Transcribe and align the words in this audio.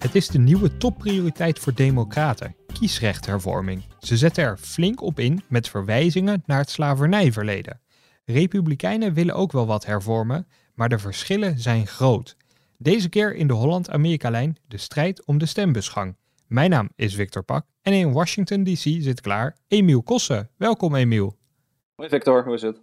Het 0.00 0.14
is 0.14 0.28
de 0.28 0.38
nieuwe 0.38 0.76
topprioriteit 0.76 1.58
voor 1.58 1.74
Democraten: 1.74 2.56
kiesrechthervorming. 2.72 3.84
Ze 3.98 4.16
zetten 4.16 4.44
er 4.44 4.56
flink 4.56 5.02
op 5.02 5.18
in 5.18 5.42
met 5.48 5.68
verwijzingen 5.68 6.42
naar 6.46 6.58
het 6.58 6.70
slavernijverleden. 6.70 7.80
Republikeinen 8.24 9.14
willen 9.14 9.34
ook 9.34 9.52
wel 9.52 9.66
wat 9.66 9.86
hervormen, 9.86 10.46
maar 10.74 10.88
de 10.88 10.98
verschillen 10.98 11.58
zijn 11.58 11.86
groot. 11.86 12.36
Deze 12.78 13.08
keer 13.08 13.34
in 13.34 13.46
de 13.46 13.52
Holland-Amerika-lijn 13.52 14.56
de 14.68 14.78
strijd 14.78 15.24
om 15.24 15.38
de 15.38 15.46
stembusgang. 15.46 16.16
Mijn 16.46 16.70
naam 16.70 16.88
is 16.96 17.14
Victor 17.14 17.42
Pak 17.42 17.66
en 17.82 17.92
in 17.92 18.12
Washington 18.12 18.64
DC 18.64 18.78
zit 18.78 19.20
klaar 19.20 19.56
Emiel 19.68 20.02
Kossen. 20.02 20.50
Welkom 20.56 20.94
Emiel. 20.94 21.36
Hoi 21.94 22.08
Victor, 22.08 22.44
hoe 22.44 22.54
is 22.54 22.62
het? 22.62 22.80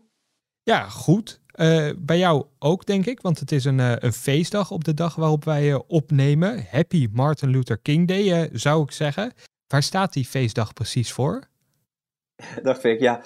Ja, 0.63 0.89
goed. 0.89 1.41
Uh, 1.57 1.89
bij 1.97 2.17
jou 2.17 2.45
ook, 2.59 2.85
denk 2.85 3.05
ik, 3.05 3.21
want 3.21 3.39
het 3.39 3.51
is 3.51 3.65
een, 3.65 3.79
uh, 3.79 3.93
een 3.95 4.13
feestdag 4.13 4.71
op 4.71 4.83
de 4.83 4.93
dag 4.93 5.15
waarop 5.15 5.45
wij 5.45 5.69
uh, 5.69 5.79
opnemen. 5.87 6.65
Happy 6.71 7.07
Martin 7.11 7.49
Luther 7.49 7.77
King 7.77 8.07
Day, 8.07 8.49
zou 8.53 8.83
ik 8.83 8.91
zeggen. 8.91 9.33
Waar 9.67 9.83
staat 9.83 10.13
die 10.13 10.25
feestdag 10.25 10.73
precies 10.73 11.11
voor? 11.11 11.43
Dag 12.63 12.79
Vic, 12.79 12.99
ja. 12.99 13.21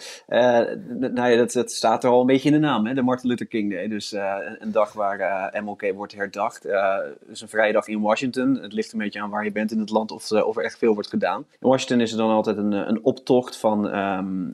nou 0.88 1.30
ja, 1.30 1.46
dat, 1.46 1.72
staat 1.72 2.04
er 2.04 2.10
al 2.10 2.22
een 2.22 2.26
beetje 2.26 2.50
in 2.50 2.54
de 2.54 2.68
naam, 2.68 2.86
hè? 2.86 2.94
de 2.94 3.02
Martin 3.02 3.30
Luther 3.30 3.48
King 3.48 3.72
Day. 3.72 3.88
Dus 3.88 4.12
een, 4.12 4.72
dag 4.72 4.94
waar 4.94 5.62
MLK 5.64 5.92
wordt 5.96 6.16
herdacht. 6.16 6.64
Het 6.64 7.18
is 7.30 7.42
een 7.42 7.48
vrijdag 7.50 7.88
in 7.88 8.02
Washington. 8.02 8.56
Het 8.62 8.74
ligt 8.74 8.94
een 8.94 9.00
beetje 9.00 9.22
aan 9.22 9.30
waar 9.30 9.44
je 9.44 9.52
bent 9.52 9.72
in 9.72 9.80
het 9.80 9.90
land 9.90 10.12
of, 10.12 10.32
of 10.32 10.58
er 10.58 10.64
echt 10.64 10.78
veel 10.78 10.94
wordt 10.94 11.10
gedaan. 11.10 11.46
In 11.60 11.70
Washington 11.70 12.02
is 12.02 12.12
er 12.12 12.18
dan 12.18 12.30
altijd 12.30 12.58
een, 12.58 12.72
een 12.72 13.04
optocht 13.04 13.58
van 13.58 13.98
um, 13.98 14.54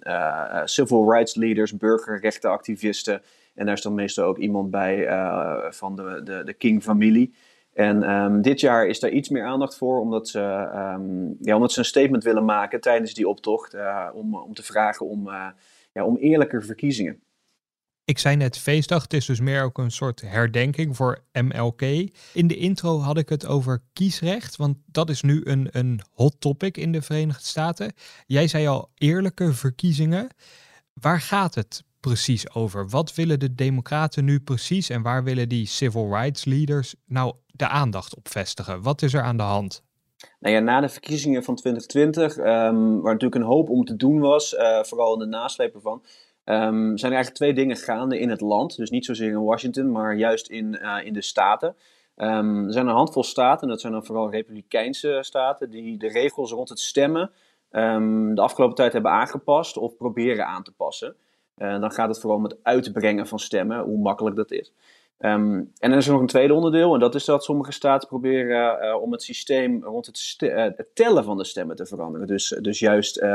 civil 0.65 1.11
rights 1.11 1.35
leaders, 1.35 1.77
burgerrechtenactivisten 1.77 3.21
en 3.57 3.65
daar 3.65 3.75
is 3.75 3.81
dan 3.81 3.93
meestal 3.93 4.25
ook 4.25 4.37
iemand 4.37 4.71
bij 4.71 5.07
uh, 5.07 5.71
van 5.71 5.95
de, 5.95 6.21
de, 6.23 6.41
de 6.45 6.53
King-familie. 6.53 7.33
En 7.73 8.11
um, 8.11 8.41
dit 8.41 8.59
jaar 8.59 8.87
is 8.87 8.99
daar 8.99 9.11
iets 9.11 9.29
meer 9.29 9.45
aandacht 9.45 9.77
voor, 9.77 9.99
omdat 9.99 10.27
ze, 10.27 10.39
um, 10.75 11.37
ja, 11.41 11.55
omdat 11.55 11.71
ze 11.71 11.79
een 11.79 11.85
statement 11.85 12.23
willen 12.23 12.45
maken 12.45 12.81
tijdens 12.81 13.13
die 13.13 13.27
optocht. 13.27 13.75
Uh, 13.75 14.07
om, 14.13 14.35
om 14.35 14.53
te 14.53 14.63
vragen 14.63 15.05
om, 15.05 15.27
uh, 15.27 15.47
ja, 15.93 16.05
om 16.05 16.17
eerlijke 16.17 16.61
verkiezingen. 16.61 17.21
Ik 18.05 18.19
zei 18.19 18.35
net 18.35 18.57
feestdag, 18.57 19.01
het 19.01 19.13
is 19.13 19.25
dus 19.25 19.39
meer 19.39 19.63
ook 19.63 19.77
een 19.77 19.91
soort 19.91 20.21
herdenking 20.21 20.95
voor 20.95 21.23
MLK. 21.31 21.81
In 22.33 22.47
de 22.47 22.55
intro 22.55 22.99
had 22.99 23.17
ik 23.17 23.29
het 23.29 23.45
over 23.45 23.83
kiesrecht, 23.93 24.55
want 24.55 24.77
dat 24.85 25.09
is 25.09 25.21
nu 25.21 25.41
een, 25.43 25.67
een 25.71 26.01
hot 26.11 26.35
topic 26.39 26.77
in 26.77 26.91
de 26.91 27.01
Verenigde 27.01 27.45
Staten. 27.45 27.93
Jij 28.25 28.47
zei 28.47 28.67
al 28.67 28.89
eerlijke 28.95 29.53
verkiezingen. 29.53 30.27
Waar 30.93 31.21
gaat 31.21 31.55
het 31.55 31.83
precies 32.07 32.53
over? 32.53 32.89
Wat 32.89 33.15
willen 33.15 33.39
de 33.39 33.55
Democraten 33.55 34.25
nu 34.25 34.39
precies 34.39 34.89
en 34.89 35.01
waar 35.01 35.23
willen 35.23 35.49
die 35.49 35.65
civil 35.65 36.09
rights 36.09 36.45
leaders 36.45 36.95
nou 37.05 37.33
de 37.47 37.67
aandacht 37.67 38.15
op 38.15 38.27
vestigen? 38.27 38.81
Wat 38.81 39.01
is 39.01 39.13
er 39.13 39.21
aan 39.21 39.37
de 39.37 39.43
hand? 39.43 39.83
Nou 40.39 40.55
ja, 40.55 40.61
na 40.61 40.81
de 40.81 40.89
verkiezingen 40.89 41.43
van 41.43 41.55
2020, 41.55 42.37
um, 42.37 42.43
ehm, 42.43 43.01
waar 43.01 43.13
natuurlijk 43.13 43.35
een 43.35 43.49
hoop 43.49 43.69
om 43.69 43.85
te 43.85 43.95
doen 43.95 44.19
was, 44.19 44.53
uh, 44.53 44.83
vooral 44.83 45.13
in 45.13 45.19
de 45.19 45.25
nasleep 45.25 45.73
ervan, 45.73 46.01
um, 46.45 46.97
zijn 46.97 47.11
er 47.11 47.17
eigenlijk 47.17 47.35
twee 47.35 47.53
dingen 47.53 47.75
gaande 47.75 48.19
in 48.19 48.29
het 48.29 48.41
land. 48.41 48.75
Dus 48.77 48.89
niet 48.89 49.05
zozeer 49.05 49.29
in 49.29 49.43
Washington, 49.43 49.91
maar 49.91 50.15
juist 50.15 50.49
in, 50.49 50.79
uh, 50.81 50.97
in 51.03 51.13
de 51.13 51.21
staten. 51.21 51.75
Um, 52.15 52.65
er 52.65 52.73
zijn 52.73 52.87
een 52.87 52.93
handvol 52.93 53.23
staten, 53.23 53.61
en 53.61 53.67
dat 53.67 53.81
zijn 53.81 53.93
dan 53.93 54.05
vooral 54.05 54.31
republikeinse 54.31 55.17
staten, 55.21 55.69
die 55.69 55.97
de 55.97 56.07
regels 56.07 56.51
rond 56.51 56.69
het 56.69 56.79
stemmen 56.79 57.31
de 58.35 58.41
afgelopen 58.41 58.75
tijd 58.75 58.93
hebben 58.93 59.11
aangepast 59.11 59.77
of 59.77 59.97
proberen 59.97 60.47
aan 60.47 60.63
te 60.63 60.71
passen. 60.71 61.15
Uh, 61.57 61.79
dan 61.79 61.91
gaat 61.91 62.09
het 62.09 62.19
vooral 62.19 62.37
om 62.37 62.43
het 62.43 62.57
uitbrengen 62.63 63.27
van 63.27 63.39
stemmen, 63.39 63.79
hoe 63.79 63.97
makkelijk 63.97 64.35
dat 64.35 64.51
is. 64.51 64.73
Um, 65.19 65.71
en 65.79 65.89
dan 65.89 65.97
is 65.97 66.05
er 66.05 66.11
nog 66.11 66.21
een 66.21 66.27
tweede 66.27 66.53
onderdeel, 66.53 66.93
en 66.93 66.99
dat 66.99 67.15
is 67.15 67.25
dat 67.25 67.43
sommige 67.43 67.71
staten 67.71 68.07
proberen 68.07 68.85
uh, 68.85 69.01
om 69.01 69.11
het 69.11 69.23
systeem 69.23 69.83
rond 69.83 70.05
het, 70.05 70.35
uh, 70.39 70.55
het, 70.55 70.87
tellen 70.93 71.23
van 71.23 71.37
de 71.37 71.43
stemmen 71.43 71.75
te 71.75 71.85
veranderen. 71.85 72.27
Dus, 72.27 72.57
dus 72.61 72.79
juist 72.79 73.25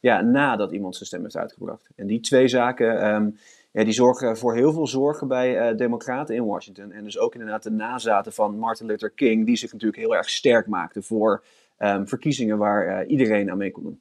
ja, 0.00 0.20
nadat 0.20 0.72
iemand 0.72 0.94
zijn 0.94 1.06
stem 1.06 1.22
heeft 1.22 1.36
uitgebracht. 1.36 1.88
En 1.96 2.06
die 2.06 2.20
twee 2.20 2.48
zaken 2.48 3.14
um, 3.14 3.36
ja, 3.70 3.84
die 3.84 3.92
zorgen 3.92 4.36
voor 4.36 4.54
heel 4.54 4.72
veel 4.72 4.86
zorgen 4.86 5.28
bij 5.28 5.74
Democraten 5.76 6.34
in 6.34 6.46
Washington. 6.46 6.92
En 6.92 7.04
dus 7.04 7.18
ook 7.18 7.34
inderdaad 7.34 7.62
de 7.62 7.70
nazaten 7.70 8.32
van 8.32 8.58
Martin 8.58 8.86
Luther 8.86 9.10
King, 9.10 9.46
die 9.46 9.56
zich 9.56 9.72
natuurlijk 9.72 10.02
heel 10.02 10.16
erg 10.16 10.30
sterk 10.30 10.66
maakte 10.66 11.02
voor 11.02 11.44
um, 11.78 12.08
verkiezingen 12.08 12.58
waar 12.58 13.06
iedereen 13.06 13.50
aan 13.50 13.58
mee 13.58 13.70
kon 13.70 13.82
doen. 13.82 14.00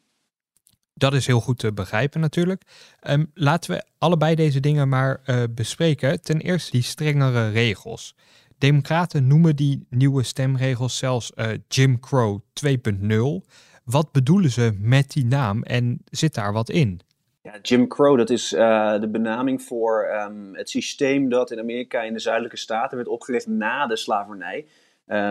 Dat 0.98 1.14
is 1.14 1.28
heel 1.28 1.40
goed 1.40 1.60
te 1.60 1.74
begrijpen 1.74 2.22
natuurlijk. 2.22 2.62
Um, 3.10 3.32
laten 3.34 3.72
we 3.72 3.84
allebei 3.98 4.36
deze 4.36 4.60
dingen 4.60 4.90
maar 4.90 5.22
uh, 5.26 5.44
bespreken. 5.50 6.22
Ten 6.22 6.40
eerste 6.40 6.72
die 6.72 6.82
strengere 6.82 7.50
regels. 7.50 8.16
Democraten 8.58 9.28
noemen 9.28 9.56
die 9.56 9.86
nieuwe 9.90 10.24
stemregels 10.24 10.98
zelfs 10.98 11.32
uh, 11.36 11.48
Jim 11.68 12.00
Crow 12.00 12.40
2.0. 12.66 13.48
Wat 13.84 14.12
bedoelen 14.12 14.52
ze 14.52 14.72
met 14.80 15.12
die 15.12 15.26
naam 15.26 15.64
en 15.64 16.02
zit 16.06 16.34
daar 16.34 16.54
wat 16.54 16.70
in? 16.70 17.00
Ja, 17.42 17.60
Jim 17.62 17.88
Crow, 17.88 18.18
dat 18.18 18.30
is 18.30 18.54
uh, 18.54 19.00
de 19.00 19.10
benaming 19.10 19.62
voor 19.62 20.10
um, 20.28 20.56
het 20.56 20.70
systeem 20.70 21.30
dat 21.30 21.52
in 21.52 21.60
Amerika 21.60 22.02
in 22.02 22.14
de 22.14 22.20
zuidelijke 22.20 22.58
staten 22.58 22.98
werd 22.98 23.10
opgericht 23.10 23.48
na 23.48 23.88
de 23.88 23.98
slavernij. 23.98 24.66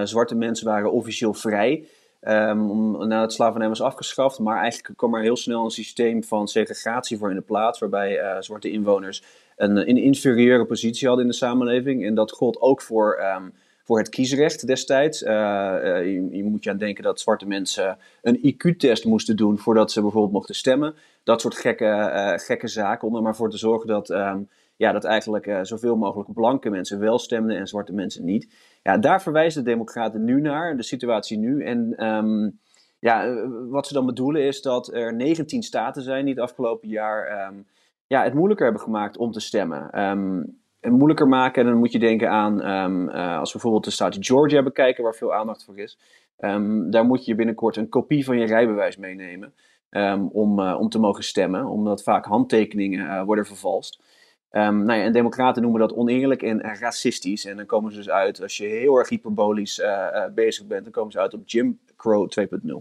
zwarte 0.04 0.34
mensen 0.34 0.66
waren 0.66 0.92
officieel 0.92 1.34
vrij. 1.34 1.86
Um, 2.20 2.94
het 3.10 3.32
slavernij 3.32 3.68
was 3.68 3.80
afgeschaft. 3.80 4.38
Maar 4.38 4.60
eigenlijk 4.60 4.98
kwam 4.98 5.14
er 5.14 5.22
heel 5.22 5.36
snel 5.36 5.64
een 5.64 5.70
systeem 5.70 6.24
van 6.24 6.48
segregatie 6.48 7.18
voor 7.18 7.30
in 7.30 7.36
de 7.36 7.42
plaats. 7.42 7.78
Waarbij 7.78 8.22
uh, 8.22 8.40
zwarte 8.40 8.70
inwoners 8.70 9.22
een, 9.56 9.76
een, 9.76 9.96
inferieure 9.96 10.64
positie 10.64 11.06
hadden 11.06 11.24
in 11.24 11.30
de 11.30 11.36
samenleving. 11.36 12.04
En 12.04 12.14
dat 12.14 12.32
gold 12.32 12.60
ook 12.60 12.82
voor, 12.82 13.20
um, 13.36 13.52
voor 13.84 13.98
het 13.98 14.08
kiesrecht 14.08 14.66
destijds. 14.66 15.22
Uh, 15.22 15.28
je, 16.30 16.44
moet 16.44 16.64
je 16.64 16.70
aan 16.70 16.78
denken 16.78 17.02
dat 17.02 17.20
zwarte 17.20 17.46
mensen 17.46 17.98
een 18.22 18.54
IQ-test 18.54 19.04
moesten 19.04 19.36
doen 19.36 19.58
voordat 19.58 19.92
ze 19.92 20.00
bijvoorbeeld 20.00 20.32
mochten 20.32 20.54
stemmen. 20.54 20.94
Dat 21.22 21.40
soort 21.40 21.56
gekke, 21.56 22.34
gekke 22.42 22.68
zaken. 22.68 23.08
Om 23.08 23.16
er 23.16 23.22
maar 23.22 23.36
voor 23.36 23.50
te 23.50 23.58
zorgen 23.58 23.86
dat, 23.86 24.10
um, 24.10 24.48
ja, 24.76 24.92
dat 24.92 25.04
eigenlijk 25.04 25.58
zoveel 25.62 25.96
mogelijk 25.96 26.32
blanke 26.32 26.70
mensen 26.70 26.98
wel 26.98 27.18
stemden 27.18 27.56
en 27.56 27.66
zwarte 27.66 27.92
mensen 27.92 28.24
niet. 28.24 28.48
Ja, 28.86 28.98
daar 28.98 29.22
verwijzen 29.22 29.64
de 29.64 29.70
Democraten 29.70 30.24
nu 30.24 30.40
naar, 30.40 30.76
de 30.76 30.82
situatie 30.82 31.38
nu. 31.38 31.64
En 31.64 32.06
um, 32.06 32.58
ja, 32.98 33.24
eh, 33.24 33.48
wat 33.68 33.86
ze 33.86 33.92
dan 33.92 34.06
bedoelen 34.06 34.42
is 34.42 34.62
dat 34.62 34.92
er 34.92 35.14
19 35.14 35.62
staten 35.62 36.02
zijn 36.02 36.24
die 36.24 36.34
het 36.34 36.42
afgelopen 36.42 36.88
jaar 36.88 37.46
um, 37.48 37.66
ja, 38.06 38.22
het 38.22 38.34
moeilijker 38.34 38.64
hebben 38.64 38.82
gemaakt 38.82 39.16
om 39.16 39.32
te 39.32 39.40
stemmen. 39.40 40.00
Um, 40.02 40.58
en 40.80 40.92
moeilijker 40.92 41.28
maken, 41.28 41.62
en 41.62 41.68
dan 41.68 41.78
moet 41.78 41.92
je 41.92 41.98
denken 41.98 42.30
aan, 42.30 42.60
uh, 42.60 43.38
als 43.38 43.52
we 43.52 43.52
bijvoorbeeld 43.52 43.84
de 43.84 43.90
staat 43.90 44.16
Georgia 44.20 44.62
bekijken, 44.62 45.04
waar 45.04 45.14
veel 45.14 45.34
aandacht 45.34 45.64
voor 45.64 45.78
is. 45.78 45.98
daar 46.90 47.04
moet 47.04 47.24
je 47.24 47.34
binnenkort 47.34 47.76
een 47.76 47.88
kopie 47.88 48.24
van 48.24 48.38
je 48.38 48.46
rijbewijs 48.46 48.96
meenemen 48.96 49.52
om, 50.32 50.60
uh, 50.60 50.76
om 50.80 50.88
te 50.88 50.98
mogen 50.98 51.24
stemmen, 51.24 51.66
omdat 51.66 52.02
vaak 52.02 52.24
handtekeningen 52.24 53.24
worden 53.24 53.46
vervalst. 53.46 54.02
Um, 54.50 54.84
nou 54.84 54.98
ja, 54.98 55.04
en 55.04 55.12
democraten 55.12 55.62
noemen 55.62 55.80
dat 55.80 55.92
oneerlijk 55.92 56.42
en 56.42 56.60
racistisch. 56.60 57.44
En 57.44 57.56
dan 57.56 57.66
komen 57.66 57.90
ze 57.92 57.96
dus 57.96 58.08
uit, 58.08 58.42
als 58.42 58.56
je 58.56 58.66
heel 58.66 58.96
erg 58.96 59.08
hyperbolisch 59.08 59.78
uh, 59.78 59.86
uh, 59.86 60.24
bezig 60.34 60.66
bent, 60.66 60.82
dan 60.82 60.92
komen 60.92 61.12
ze 61.12 61.18
uit 61.18 61.34
op 61.34 61.48
Jim 61.48 61.78
Crow 61.96 62.30
2.0. 62.40 62.74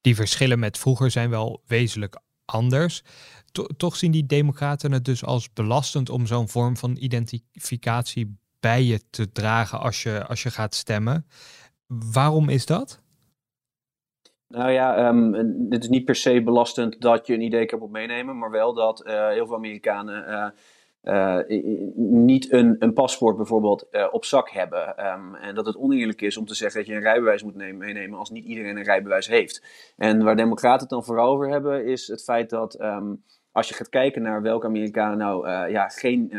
Die 0.00 0.14
verschillen 0.14 0.58
met 0.58 0.78
vroeger 0.78 1.10
zijn 1.10 1.30
wel 1.30 1.62
wezenlijk 1.66 2.16
anders. 2.44 3.02
toch 3.76 3.96
zien 3.96 4.10
die 4.10 4.26
democraten 4.26 4.92
het 4.92 5.04
dus 5.04 5.24
als 5.24 5.52
belastend 5.52 6.10
om 6.10 6.26
zo'n 6.26 6.48
vorm 6.48 6.76
van 6.76 6.96
identificatie 6.96 8.36
bij 8.60 8.82
je 8.82 9.00
te 9.10 9.32
dragen 9.32 9.80
als 9.80 10.02
je, 10.02 10.26
als 10.26 10.42
je 10.42 10.50
gaat 10.50 10.74
stemmen. 10.74 11.26
Waarom 11.86 12.48
is 12.48 12.66
dat? 12.66 13.02
Nou 14.48 14.70
ja, 14.70 15.08
um, 15.08 15.34
het 15.70 15.82
is 15.82 15.88
niet 15.88 16.04
per 16.04 16.14
se 16.14 16.42
belastend 16.42 17.00
dat 17.00 17.26
je 17.26 17.34
een 17.34 17.40
ID-kaart 17.40 17.80
moet 17.80 17.90
meenemen, 17.90 18.38
maar 18.38 18.50
wel 18.50 18.74
dat 18.74 19.06
uh, 19.06 19.28
heel 19.28 19.46
veel 19.46 19.56
Amerikanen 19.56 20.28
uh, 20.28 20.48
uh, 21.02 21.82
niet 21.96 22.52
een, 22.52 22.76
een, 22.78 22.92
paspoort 22.92 23.36
bijvoorbeeld 23.36 23.86
op 24.10 24.24
zak 24.24 24.50
hebben. 24.50 25.06
Um, 25.06 25.34
en 25.34 25.54
dat 25.54 25.66
het 25.66 25.76
oneerlijk 25.76 26.22
is 26.22 26.36
om 26.36 26.46
te 26.46 26.54
zeggen 26.54 26.80
dat 26.80 26.88
je 26.88 26.94
een 26.94 27.02
rijbewijs 27.02 27.42
moet 27.42 27.54
nemen, 27.54 27.76
meenemen 27.78 28.18
als 28.18 28.30
niet 28.30 28.44
iedereen 28.44 28.76
een 28.76 28.82
rijbewijs 28.82 29.26
heeft. 29.26 29.62
En 29.96 30.22
waar 30.24 30.36
Democraten 30.36 30.80
het 30.80 30.90
dan 30.90 31.04
vooral 31.04 31.32
over 31.32 31.48
hebben, 31.48 31.86
is 31.86 32.06
het 32.06 32.24
feit 32.24 32.50
dat. 32.50 32.80
Um, 32.80 33.22
als 33.52 33.68
je 33.68 33.74
gaat 33.74 33.88
kijken 33.88 34.22
naar 34.22 34.42
welke 34.42 34.66
Amerikanen 34.66 35.18
nou 35.18 35.48
ja, 35.70 35.88
geen 35.88 36.32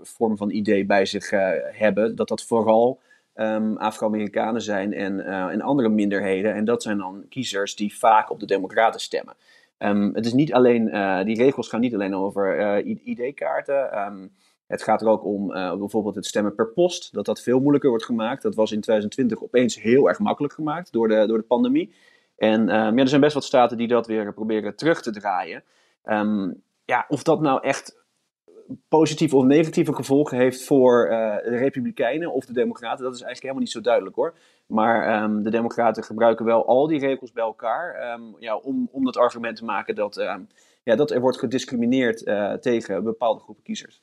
vorm 0.00 0.36
van 0.36 0.50
ID 0.50 0.86
bij 0.86 1.04
zich 1.06 1.30
hebben, 1.72 2.16
dat 2.16 2.28
dat 2.28 2.44
vooral 2.44 3.00
um, 3.34 3.76
Afro-Amerikanen 3.76 4.62
zijn 4.62 4.92
en, 4.92 5.18
uh, 5.18 5.44
en 5.46 5.60
andere 5.60 5.88
minderheden. 5.88 6.54
En 6.54 6.64
dat 6.64 6.82
zijn 6.82 6.98
dan 6.98 7.24
kiezers 7.28 7.76
die 7.76 7.96
vaak 7.96 8.30
op 8.30 8.40
de 8.40 8.46
Democraten 8.46 9.00
stemmen. 9.00 9.34
Um, 9.78 10.14
het 10.14 10.26
is 10.26 10.32
niet 10.32 10.52
alleen, 10.52 10.88
uh, 10.88 11.24
die 11.24 11.36
regels 11.36 11.68
gaan 11.68 11.80
niet 11.80 11.94
alleen 11.94 12.16
over 12.16 12.82
uh, 12.84 12.96
ID-kaarten. 13.04 13.98
Um, 13.98 14.32
het 14.66 14.82
gaat 14.82 15.00
er 15.00 15.08
ook 15.08 15.24
om 15.24 15.46
bijvoorbeeld 15.78 16.14
het 16.14 16.26
stemmen 16.26 16.54
per 16.54 16.68
post, 16.68 17.12
dat 17.12 17.24
dat 17.24 17.42
veel 17.42 17.58
moeilijker 17.60 17.90
wordt 17.90 18.04
gemaakt. 18.04 18.42
Dat 18.42 18.54
was 18.54 18.72
in 18.72 18.80
2020 18.80 19.42
opeens 19.42 19.82
heel 19.82 20.08
erg 20.08 20.18
makkelijk 20.18 20.54
gemaakt 20.54 20.92
door 20.92 21.08
de, 21.08 21.26
door 21.26 21.38
de 21.38 21.44
pandemie. 21.44 21.94
En 22.36 22.66
ja, 22.66 22.94
er 22.94 23.08
zijn 23.08 23.20
best 23.20 23.34
wat 23.34 23.44
staten 23.44 23.76
die 23.76 23.88
dat 23.88 24.06
weer 24.06 24.34
proberen 24.34 24.76
terug 24.76 25.02
te 25.02 25.12
draaien. 25.12 25.64
ja, 26.84 27.04
of 27.08 27.22
dat 27.22 27.40
nou 27.40 27.62
echt 27.62 28.01
positieve 28.88 29.36
of 29.36 29.44
negatieve 29.44 29.94
gevolgen 29.94 30.38
heeft 30.38 30.64
voor 30.64 31.04
uh, 31.04 31.10
de 31.36 31.56
Republikeinen 31.56 32.32
of 32.32 32.44
de 32.44 32.52
Democraten, 32.52 33.04
dat 33.04 33.14
is 33.14 33.22
eigenlijk 33.22 33.42
helemaal 33.42 33.62
niet 33.62 33.70
zo 33.70 33.80
duidelijk 33.80 34.16
hoor. 34.16 34.34
Maar 34.66 35.22
um, 35.22 35.42
de 35.42 35.50
Democraten 35.50 36.04
gebruiken 36.04 36.44
wel 36.44 36.66
al 36.66 36.86
die 36.86 36.98
regels 36.98 37.32
bij 37.32 37.44
elkaar 37.44 38.12
um, 38.12 38.36
ja, 38.38 38.56
om, 38.56 38.88
om 38.92 39.04
dat 39.04 39.16
argument 39.16 39.56
te 39.56 39.64
maken 39.64 39.94
dat, 39.94 40.16
um, 40.16 40.48
ja, 40.82 40.96
dat 40.96 41.10
er 41.10 41.20
wordt 41.20 41.38
gediscrimineerd 41.38 42.26
uh, 42.26 42.52
tegen 42.52 43.04
bepaalde 43.04 43.40
groepen 43.40 43.62
kiezers. 43.62 44.02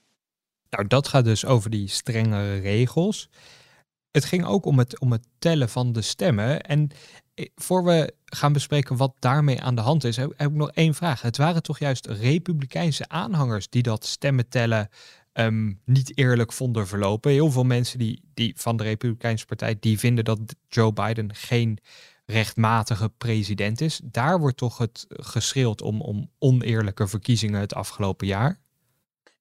Nou, 0.70 0.88
dat 0.88 1.08
gaat 1.08 1.26
dus 1.26 1.46
over 1.46 1.70
die 1.70 1.88
strengere 1.88 2.60
regels. 2.60 3.30
Het 4.12 4.26
ging 4.26 4.46
ook 4.46 4.66
om 4.66 4.78
het, 4.78 5.00
om 5.00 5.12
het 5.12 5.28
tellen 5.40 5.70
van 5.70 5.92
de 5.92 6.02
stemmen. 6.02 6.62
En 6.62 6.90
eh, 7.34 7.46
voor 7.56 7.84
we 7.84 8.14
gaan 8.36 8.54
bespreken 8.54 8.98
wat 8.98 9.14
daarmee 9.20 9.62
aan 9.62 9.76
de 9.76 9.82
hand 9.82 10.04
is, 10.04 10.18
heb, 10.18 10.34
ik 10.38 10.52
nog 10.52 10.72
één 10.72 10.94
vraag. 10.94 11.22
Het 11.22 11.38
waren 11.38 11.64
toch 11.64 11.80
juist 11.80 12.08
republikeinse 12.08 13.08
aanhangers 13.08 13.70
die 13.70 13.84
dat 13.84 14.06
stemmen 14.06 14.50
tellen 14.50 14.90
um, 15.34 15.80
niet 15.86 16.18
eerlijk 16.18 16.54
vonden 16.54 16.88
verlopen. 16.88 17.32
Heel 17.32 17.52
veel 17.52 17.64
mensen 17.64 18.00
die, 18.00 18.22
die 18.34 18.54
van 18.58 18.78
de 18.78 18.84
Republikeinse 18.84 19.46
Partij 19.46 19.78
die 19.80 20.00
vinden 20.00 20.24
dat 20.24 20.40
Joe 20.68 20.94
Biden 20.94 21.36
geen 21.36 21.80
rechtmatige 22.26 23.10
president 23.18 23.82
is. 23.82 24.02
Daar 24.04 24.40
wordt 24.40 24.58
toch 24.58 24.78
het 24.78 25.06
geschreeuwd 25.10 25.82
om, 25.82 26.02
om 26.02 26.30
oneerlijke 26.40 27.08
verkiezingen 27.08 27.60
het 27.60 27.74
afgelopen 27.74 28.28
jaar. 28.28 28.60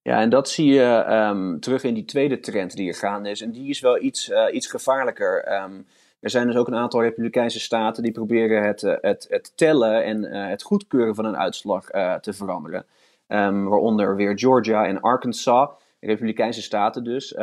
Ja, 0.02 0.20
en 0.20 0.30
dat 0.30 0.48
zie 0.48 0.72
je 0.72 1.04
um, 1.08 1.60
terug 1.60 1.82
in 1.82 1.94
die 1.94 2.04
tweede 2.04 2.40
trend 2.40 2.76
die 2.76 2.88
er 2.88 2.94
gaande 2.94 3.30
is. 3.30 3.40
En 3.40 3.50
die 3.50 3.68
is 3.68 3.80
wel 3.80 4.02
iets, 4.02 4.28
uh, 4.28 4.44
iets 4.52 4.66
gevaarlijker. 4.66 5.62
Um, 5.62 5.86
er 6.20 6.30
zijn 6.30 6.46
dus 6.46 6.56
ook 6.56 6.66
een 6.66 6.74
aantal 6.74 7.02
Republikeinse 7.02 7.60
staten 7.60 8.02
die 8.02 8.12
proberen 8.12 8.62
het, 8.62 8.82
uh, 8.82 8.94
het, 9.00 9.26
het 9.28 9.52
tellen 9.54 10.04
en 10.04 10.24
uh, 10.24 10.48
het 10.48 10.62
goedkeuren 10.62 11.14
van 11.14 11.24
een 11.24 11.36
uitslag 11.36 11.84
te 12.20 12.32
veranderen. 12.32 12.86
Um, 13.28 13.68
waaronder 13.68 14.16
weer 14.16 14.38
Georgia 14.38 14.86
en 14.86 15.00
Arkansas, 15.00 15.68
Republikeinse 16.00 16.62
staten 16.62 17.04
dus, 17.04 17.34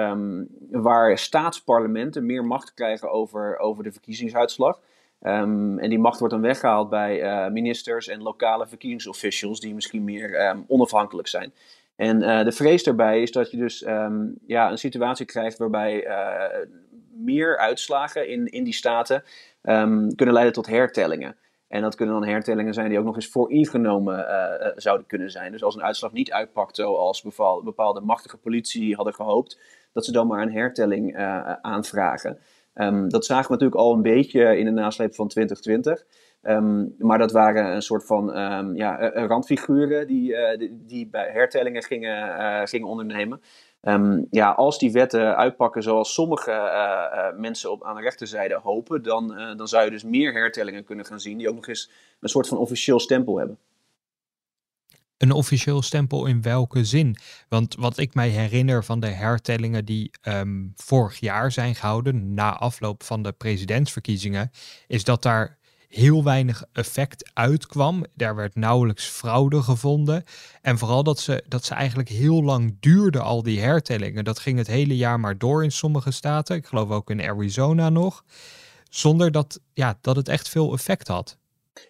waar 0.72 1.18
staatsparlementen 1.18 2.26
meer 2.26 2.46
macht 2.46 2.74
krijgen 2.74 3.12
over, 3.12 3.58
over 3.58 3.84
de 3.84 3.92
verkiezingsuitslag. 3.92 4.80
Um, 5.22 5.80
en 5.80 5.90
die 5.90 6.00
macht 6.00 6.20
wordt 6.20 6.34
dan 6.34 6.44
weggehaald 6.44 6.90
bij 6.90 7.50
ministers 7.52 8.08
en 8.08 8.22
lokale 8.22 8.68
verkiezingsofficials, 8.68 9.60
die 9.60 9.74
misschien 9.74 10.04
meer 10.04 10.56
onafhankelijk 10.68 11.28
zijn. 11.28 11.54
En 11.96 12.20
de 12.46 12.52
vrees 12.52 12.84
daarbij 12.84 13.22
is 13.22 13.32
dat 13.32 13.52
je 13.52 13.58
dus 13.58 13.80
ja, 14.46 14.72
een 14.72 14.78
situatie 14.78 15.26
krijgt 15.26 15.58
waarbij 15.58 16.08
meer 17.16 17.58
uitslagen 17.58 18.30
in, 18.30 18.46
in 18.46 18.64
die 18.64 18.74
staten 18.74 19.24
kunnen 20.16 20.34
leiden 20.34 20.54
tot 20.54 20.68
hertellingen. 20.68 21.36
En 21.68 21.82
dat 21.82 21.96
kunnen 21.96 22.20
dan 22.20 22.30
hertellingen 22.30 22.74
zijn 22.74 22.90
die 22.90 23.00
ook 23.00 23.06
nog 23.06 23.16
eens 23.16 23.28
vooringenomen 23.28 24.20
uh, 24.20 24.72
zouden 24.76 25.08
kunnen 25.08 25.32
zijn. 25.32 25.52
Dus 25.52 25.64
als 25.64 25.76
een 25.76 25.84
uitslag 25.84 26.12
niet 26.12 26.32
uitpakt 26.32 26.76
zoals 26.76 27.22
bepaalde, 27.64 28.02
machtige 28.02 28.38
politie 28.38 28.96
hadden 28.96 29.14
gehoopt, 29.14 29.60
dat 29.94 30.06
ze 30.06 30.12
dan 30.12 30.28
maar 30.28 30.42
een 30.42 30.52
hertelling 30.52 31.18
aanvragen. 31.62 32.40
Um, 32.76 33.10
dat 33.10 33.26
zagen 33.26 33.46
we 33.46 33.52
natuurlijk 33.52 33.82
al 33.82 33.94
een 33.94 34.02
beetje 34.02 34.58
in 34.58 34.66
de 34.66 34.72
nasleep 34.72 35.16
van 35.16 35.28
2020. 35.28 36.06
Um, 36.42 36.96
maar 36.98 37.18
dat 37.18 37.32
waren 37.32 37.76
een 37.76 37.82
soort 37.82 38.06
van 38.06 38.32
ja, 38.76 39.00
eh, 39.00 39.22
eh, 39.22 39.28
randfiguren 39.28 40.08
die, 40.08 40.58
die, 40.58 40.86
die, 40.86 41.08
bij 41.08 41.30
hertellingen 41.32 41.84
gingen, 41.84 42.68
gingen 42.68 42.88
ondernemen. 42.88 43.42
Um, 43.88 44.28
ja, 44.32 44.52
als 44.52 44.80
die 44.80 44.92
wetten 44.92 45.36
uitpakken 45.36 45.84
zoals 45.84 46.14
sommige 46.14 46.52
uh, 46.52 47.40
mensen 47.40 47.72
op, 47.72 47.84
aan 47.84 47.96
de 47.96 48.02
rechterzijde 48.02 48.60
hopen, 48.64 49.04
dan, 49.04 49.28
dan 49.58 49.68
zou 49.68 49.84
je 49.84 49.92
dus 49.92 50.04
meer 50.04 50.34
hertellingen 50.34 50.84
kunnen 50.84 51.06
gaan 51.06 51.20
zien 51.20 51.38
die 51.38 51.50
ook 51.50 51.56
nog 51.56 51.68
eens 51.68 51.90
een 52.20 52.30
soort 52.30 52.48
van 52.48 52.58
officieel 52.58 53.00
stempel 53.00 53.38
hebben. 53.38 53.58
Een 55.18 55.32
officieel 55.32 55.82
stempel 55.82 56.26
in 56.26 56.42
welke 56.42 56.86
zin? 56.86 57.18
Want 57.50 57.76
wat 57.76 57.98
ik 57.98 58.14
mij 58.14 58.30
herinner 58.30 58.84
van 58.84 59.00
de 59.00 59.08
hertellingen 59.08 59.86
die 59.86 60.12
um, 60.28 60.74
vorig 60.76 61.20
jaar 61.20 61.52
zijn 61.52 61.76
gehouden, 61.76 62.34
na 62.34 62.58
afloop 62.58 63.04
van 63.04 63.22
de 63.22 63.32
presidentsverkiezingen, 63.32 64.52
is 64.88 65.04
dat 65.04 65.22
daar 65.22 65.58
heel 65.90 66.24
weinig 66.24 66.64
effect 66.74 67.32
uitkwam. 67.34 68.06
Daar 68.14 68.36
werd 68.36 68.56
nauwelijks 68.56 69.06
fraude 69.06 69.62
gevonden. 69.62 70.24
En 70.62 70.78
vooral 70.78 71.04
dat 71.04 71.20
ze, 71.20 71.44
dat 71.48 71.64
ze 71.64 71.74
eigenlijk 71.74 72.10
heel 72.10 72.44
lang 72.44 72.78
duurden, 72.80 73.22
al 73.22 73.44
die 73.44 73.60
hertellingen. 73.60 74.24
Dat 74.24 74.40
ging 74.40 74.58
het 74.58 74.68
hele 74.68 74.96
jaar 74.96 75.20
maar 75.20 75.38
door 75.38 75.64
in 75.64 75.72
sommige 75.72 76.12
staten. 76.12 76.56
Ik 76.56 76.66
geloof 76.66 76.90
ook 76.90 77.10
in 77.10 77.22
Arizona 77.22 77.90
nog. 77.90 78.24
Zonder 78.90 79.32
dat, 79.32 79.60
ja, 79.74 79.98
dat 80.02 80.16
het 80.16 80.28
echt 80.28 80.50
veel 80.50 80.74
effect 80.74 81.08
had. 81.08 81.38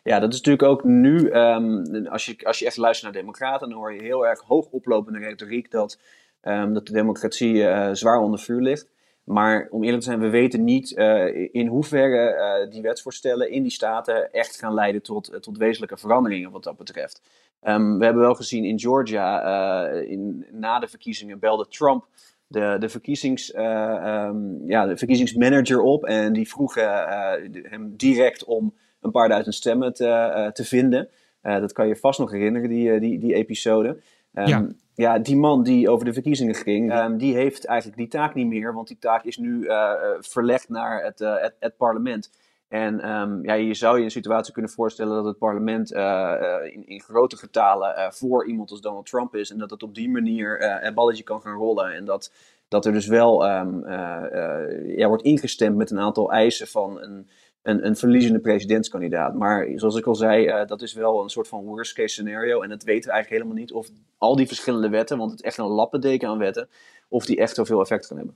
Ja, 0.03 0.19
dat 0.19 0.33
is 0.33 0.41
natuurlijk 0.41 0.69
ook 0.69 0.83
nu, 0.83 1.33
um, 1.33 2.07
als, 2.07 2.25
je, 2.25 2.35
als 2.43 2.59
je 2.59 2.65
echt 2.65 2.77
luistert 2.77 3.13
naar 3.13 3.21
democraten, 3.21 3.69
dan 3.69 3.77
hoor 3.77 3.93
je 3.93 4.01
heel 4.01 4.27
erg 4.27 4.41
hoog 4.41 4.65
oplopende 4.65 5.19
retoriek 5.19 5.71
dat, 5.71 5.99
um, 6.43 6.73
dat 6.73 6.87
de 6.87 6.93
democratie 6.93 7.53
uh, 7.53 7.89
zwaar 7.91 8.19
onder 8.19 8.39
vuur 8.39 8.61
ligt. 8.61 8.87
Maar 9.25 9.67
om 9.71 9.83
eerlijk 9.83 10.03
te 10.03 10.07
zijn, 10.07 10.19
we 10.19 10.29
weten 10.29 10.63
niet 10.63 10.91
uh, 10.91 11.49
in 11.51 11.67
hoeverre 11.67 12.35
uh, 12.63 12.71
die 12.71 12.81
wetsvoorstellen 12.81 13.51
in 13.51 13.61
die 13.61 13.71
staten 13.71 14.31
echt 14.31 14.59
gaan 14.59 14.73
leiden 14.73 15.01
tot, 15.01 15.33
uh, 15.33 15.39
tot 15.39 15.57
wezenlijke 15.57 15.97
veranderingen 15.97 16.51
wat 16.51 16.63
dat 16.63 16.77
betreft. 16.77 17.21
Um, 17.61 17.97
we 17.97 18.05
hebben 18.05 18.23
wel 18.23 18.35
gezien 18.35 18.65
in 18.65 18.79
Georgia, 18.79 19.87
in, 19.89 20.45
na 20.51 20.79
de 20.79 20.87
verkiezingen 20.87 21.39
belde 21.39 21.67
Trump 21.67 22.07
de, 22.47 22.75
de, 22.79 22.89
verkiezings, 22.89 23.55
um, 23.55 24.61
ja, 24.65 24.85
de 24.85 24.97
verkiezingsmanager 24.97 25.81
op 25.81 26.05
en 26.05 26.33
die 26.33 26.47
vroeg 26.47 26.75
hem 26.75 27.93
direct 27.95 28.43
om 28.43 28.73
een 29.01 29.11
paar 29.11 29.29
duizend 29.29 29.55
stemmen 29.55 29.93
te, 29.93 30.49
te 30.53 30.65
vinden. 30.65 31.09
dat 31.41 31.73
kan 31.73 31.87
je 31.87 31.95
vast 31.95 32.19
nog 32.19 32.31
herinneren, 32.31 32.69
die, 32.69 32.99
die, 32.99 33.19
die 33.19 33.33
episode. 33.33 33.87
Um, 34.33 34.45
ja 34.45 34.67
ja, 34.95 35.19
die 35.19 35.35
man 35.35 35.63
die 35.63 35.89
over 35.89 36.05
de 36.05 36.13
verkiezingen 36.13 36.55
ging, 36.55 36.93
um, 36.93 37.17
die 37.17 37.35
heeft 37.35 37.65
eigenlijk 37.65 37.99
die 37.99 38.07
taak 38.07 38.33
niet 38.33 38.47
meer, 38.47 38.73
want 38.73 38.87
die 38.87 38.97
taak 38.99 39.23
is 39.23 39.37
nu 39.37 39.63
uh, 39.63 39.91
verlegd 40.19 40.69
naar 40.69 41.03
het, 41.03 41.21
uh, 41.21 41.41
het, 41.41 41.55
het, 41.59 41.77
parlement. 41.77 42.31
En 42.67 43.09
um, 43.11 43.43
ja, 43.43 43.53
je 43.53 43.73
zou 43.73 43.97
je 43.97 44.03
een 44.03 44.11
situatie 44.11 44.53
kunnen 44.53 44.71
voorstellen 44.71 45.15
dat 45.15 45.25
het 45.25 45.37
parlement 45.37 45.93
uh, 45.93 46.41
in, 46.63 46.87
in, 46.87 47.01
grote 47.01 47.37
getalen 47.37 48.13
voor 48.13 48.47
iemand 48.47 48.71
als 48.71 48.81
Donald 48.81 49.05
Trump 49.05 49.35
is 49.35 49.51
en 49.51 49.57
dat 49.57 49.69
het 49.69 49.83
op 49.83 49.95
die 49.95 50.09
manier 50.09 50.57
het 50.81 50.95
balletje 50.95 51.23
kan 51.23 51.41
gaan 51.41 51.57
rollen. 51.57 51.93
En 51.93 52.05
dat, 52.05 52.31
dat 52.67 52.85
er 52.85 52.91
dus 52.91 53.07
wel 53.07 53.49
um, 53.49 53.87
ja, 54.97 55.07
wordt 55.07 55.23
ingestemd 55.23 55.77
met 55.77 55.91
een 55.91 55.99
aantal 55.99 56.31
eisen 56.31 56.67
van 56.67 57.01
een 57.01 57.29
een, 57.65 57.85
een 57.85 57.95
verliezende 57.95 58.39
presidentskandidaat. 58.39 59.35
Maar 59.35 59.67
zoals 59.75 59.95
ik 59.95 60.05
al 60.05 60.15
zei, 60.15 60.47
uh, 60.47 60.67
dat 60.67 60.81
is 60.81 60.93
wel 60.93 61.23
een 61.23 61.29
soort 61.29 61.47
van 61.47 61.63
worst 61.63 61.93
case 61.93 62.13
scenario. 62.13 62.61
En 62.61 62.69
dat 62.69 62.83
weten 62.83 63.05
we 63.05 63.11
eigenlijk 63.11 63.41
helemaal 63.41 63.63
niet 63.63 63.73
of 63.73 63.89
al 64.17 64.35
die 64.35 64.47
verschillende 64.47 64.89
wetten, 64.89 65.17
want 65.17 65.31
het 65.31 65.39
is 65.39 65.45
echt 65.45 65.57
een 65.57 65.65
lappendeken 65.65 66.27
aan 66.27 66.37
wetten, 66.37 66.69
of 67.07 67.25
die 67.25 67.37
echt 67.37 67.55
zoveel 67.55 67.81
effect 67.81 68.05
gaan 68.05 68.17
hebben. 68.17 68.35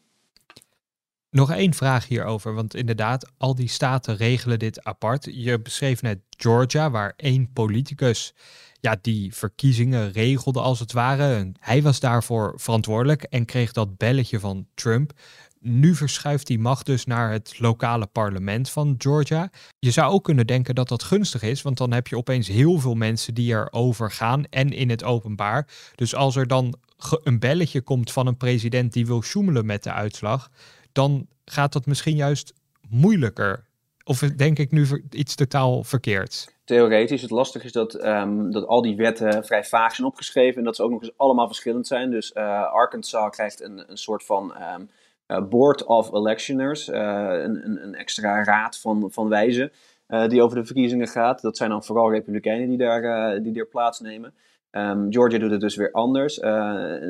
Nog 1.30 1.52
één 1.52 1.74
vraag 1.74 2.08
hierover, 2.08 2.54
want 2.54 2.76
inderdaad, 2.76 3.32
al 3.38 3.56
die 3.56 3.68
staten 3.68 4.16
regelen 4.16 4.60
dit 4.60 4.84
apart. 4.84 5.28
Je 5.32 5.60
beschreef 5.60 6.02
net 6.02 6.20
Georgia, 6.38 6.92
waar 6.92 7.14
één 7.16 7.50
politicus 7.54 8.34
ja, 8.82 8.98
die 9.02 9.36
verkiezingen 9.36 10.12
regelde 10.12 10.60
als 10.60 10.80
het 10.80 10.92
ware. 10.92 11.52
Hij 11.60 11.82
was 11.82 12.00
daarvoor 12.00 12.54
verantwoordelijk 12.56 13.24
en 13.24 13.46
kreeg 13.46 13.72
dat 13.72 13.98
belletje 13.98 14.40
van 14.40 14.68
Trump. 14.74 15.12
Nu 15.62 15.96
verschuift 15.96 16.48
die 16.48 16.60
macht 16.60 16.86
dus 16.86 17.06
naar 17.06 17.32
het 17.32 17.60
lokale 17.60 18.06
parlement 18.06 18.70
van 18.70 18.96
Georgia. 18.98 19.50
Je 19.80 19.92
zou 19.92 20.12
ook 20.12 20.24
kunnen 20.24 20.48
denken 20.48 20.76
dat 20.76 20.88
dat 20.88 21.04
gunstig 21.04 21.42
is, 21.42 21.62
want 21.62 21.78
dan 21.78 21.92
heb 21.92 22.08
je 22.08 22.18
opeens 22.18 22.48
heel 22.48 22.80
veel 22.80 22.96
mensen 22.96 23.34
die 23.34 23.54
erover 23.54 24.12
gaan 24.12 24.46
en 24.50 24.70
in 24.70 24.90
het 24.90 25.04
openbaar. 25.04 25.68
Dus 25.96 26.16
als 26.16 26.36
er 26.36 26.48
dan 26.48 26.76
een 27.24 27.40
belletje 27.40 27.82
komt 27.82 28.12
van 28.12 28.28
een 28.28 28.38
president 28.38 28.94
die 28.94 29.06
wil 29.06 29.22
sjoemelen 29.22 29.66
met 29.66 29.84
de 29.84 29.92
uitslag, 29.92 30.50
dan 30.92 31.28
gaat 31.46 31.74
dat 31.74 31.86
misschien 31.86 32.16
juist 32.16 32.54
moeilijker. 32.90 33.68
Of 34.04 34.20
denk 34.20 34.60
ik 34.60 34.72
nu 34.72 35.06
iets 35.10 35.36
totaal 35.36 35.84
verkeerds? 35.84 36.48
Theoretisch. 36.64 37.22
Het 37.22 37.32
lastige 37.32 37.66
is 37.66 37.72
dat, 37.72 38.06
um, 38.06 38.52
dat 38.52 38.68
al 38.68 38.82
die 38.82 38.96
wetten 38.96 39.46
vrij 39.46 39.64
vaag 39.64 39.96
zijn 39.96 40.08
opgeschreven 40.08 40.58
en 40.58 40.64
dat 40.64 40.76
ze 40.76 40.84
ook 40.84 40.92
nog 40.92 41.02
eens 41.02 41.18
allemaal 41.18 41.48
verschillend 41.48 41.88
zijn. 41.88 42.12
Dus 42.12 42.32
uh, 42.36 42.44
Arkansas 42.72 43.30
krijgt 43.30 43.62
een, 43.62 43.84
een 43.92 43.98
soort 43.98 44.24
van 44.24 44.54
uh, 44.58 44.76
Board 45.38 45.86
of 45.86 46.14
Electioners, 46.14 46.88
uh, 46.88 46.96
een, 47.44 47.84
een, 47.84 47.96
extra 47.96 48.44
raad 48.44 48.80
van, 48.80 49.12
van 49.12 49.30
wijzen 49.30 49.72
uh, 50.08 50.28
die 50.28 50.42
over 50.42 50.58
de 50.58 50.66
verkiezingen 50.66 51.08
gaat. 51.08 51.42
Dat 51.42 51.58
zijn 51.58 51.70
dan 51.70 51.84
vooral 51.84 52.12
republikeinen 52.12 52.68
die 52.68 52.78
daar, 52.78 53.42
die 53.42 53.54
daar 53.54 53.66
plaatsnemen. 53.66 54.34
Ehm, 54.72 55.12
Georgia 55.12 55.40
doet 55.40 55.52
het 55.52 55.62
dus 55.62 55.76
weer 55.76 55.92
anders. 55.92 56.40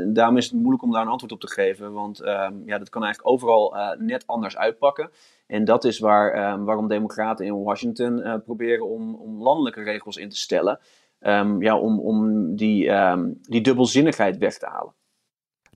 daarom 0.07 0.37
is 0.37 0.45
het 0.45 0.53
moeilijk 0.53 0.83
om 0.83 0.91
daar 0.91 1.01
een 1.01 1.07
antwoord 1.07 1.31
op 1.31 1.39
te 1.39 1.49
geven, 1.49 1.93
want 1.93 2.19
ehm, 2.19 2.53
ja, 2.65 2.77
dat 2.77 2.89
kan 2.89 3.03
eigenlijk 3.03 3.33
overal 3.33 3.75
net 3.97 4.23
anders 4.27 4.57
uitpakken. 4.57 5.09
En 5.47 5.65
dat 5.65 5.83
is 5.83 5.99
waar, 5.99 6.31
ehm, 6.31 6.63
waarom 6.63 6.87
Democraten 6.87 7.45
in 7.45 7.63
Washington 7.63 8.41
proberen 8.45 8.89
om, 8.89 9.15
om 9.15 9.41
landelijke 9.41 9.81
regels 9.81 10.17
in 10.17 10.29
te 10.29 10.37
stellen. 10.37 10.79
ja, 11.59 11.77
om, 11.77 11.99
om 11.99 12.55
die, 12.55 12.91
die 13.41 13.61
dubbelzinnigheid 13.61 14.37
weg 14.37 14.57
te 14.57 14.65
halen. 14.65 14.93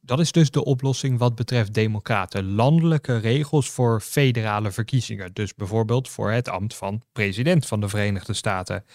Dat 0.05 0.19
is 0.19 0.31
dus 0.31 0.51
de 0.51 0.65
oplossing 0.65 1.17
wat 1.17 1.35
betreft 1.35 1.73
democraten. 1.73 2.55
Landelijke 2.55 3.17
regels 3.17 3.69
voor 3.69 4.01
federale 4.01 4.71
verkiezingen. 4.71 5.33
Dus 5.33 5.55
bijvoorbeeld 5.55 6.09
voor 6.09 6.31
het 6.31 6.49
ambt 6.49 6.75
van 6.75 7.01
president 7.11 7.65
van 7.65 7.79
de 7.79 7.89
Verenigde 7.89 8.33
Staten. 8.33 8.85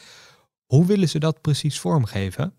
Hoe 0.66 0.86
willen 0.86 1.08
ze 1.08 1.18
dat 1.18 1.40
precies 1.40 1.80
vormgeven? 1.80 2.54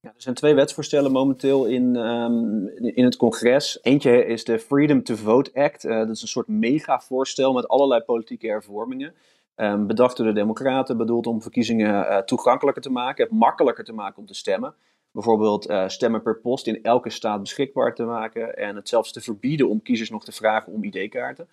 Ja, 0.00 0.08
er 0.08 0.22
zijn 0.22 0.34
twee 0.34 0.54
wetsvoorstellen 0.54 1.12
momenteel 1.12 1.64
in, 1.64 1.96
um, 1.96 2.68
in 2.78 3.04
het 3.04 3.16
congres. 3.16 3.78
Eentje 3.82 4.26
is 4.26 4.44
de 4.44 4.58
Freedom 4.58 5.02
to 5.02 5.14
Vote 5.14 5.50
Act. 5.54 5.84
Uh, 5.84 5.98
dat 5.98 6.10
is 6.10 6.22
een 6.22 6.28
soort 6.28 6.48
megavoorstel 6.48 7.52
met 7.52 7.68
allerlei 7.68 8.00
politieke 8.00 8.46
hervormingen. 8.46 9.14
Um, 9.56 9.86
bedacht 9.86 10.16
door 10.16 10.26
de 10.26 10.32
Democraten, 10.32 10.96
bedoeld 10.96 11.26
om 11.26 11.42
verkiezingen 11.42 11.94
uh, 11.94 12.18
toegankelijker 12.18 12.82
te 12.82 12.90
maken, 12.90 13.28
makkelijker 13.30 13.84
te 13.84 13.92
maken 13.92 14.18
om 14.18 14.26
te 14.26 14.34
stemmen 14.34 14.74
bijvoorbeeld 15.12 15.70
uh, 15.70 15.88
stemmen 15.88 16.22
per 16.22 16.40
post 16.40 16.66
in 16.66 16.82
elke 16.82 17.10
staat 17.10 17.40
beschikbaar 17.40 17.94
te 17.94 18.04
maken 18.04 18.56
en 18.56 18.76
het 18.76 18.88
zelfs 18.88 19.12
te 19.12 19.20
verbieden 19.20 19.68
om 19.68 19.82
kiezers 19.82 20.10
nog 20.10 20.24
te 20.24 20.32
vragen 20.32 20.72
om 20.72 20.84
ID-kaarten. 20.84 21.48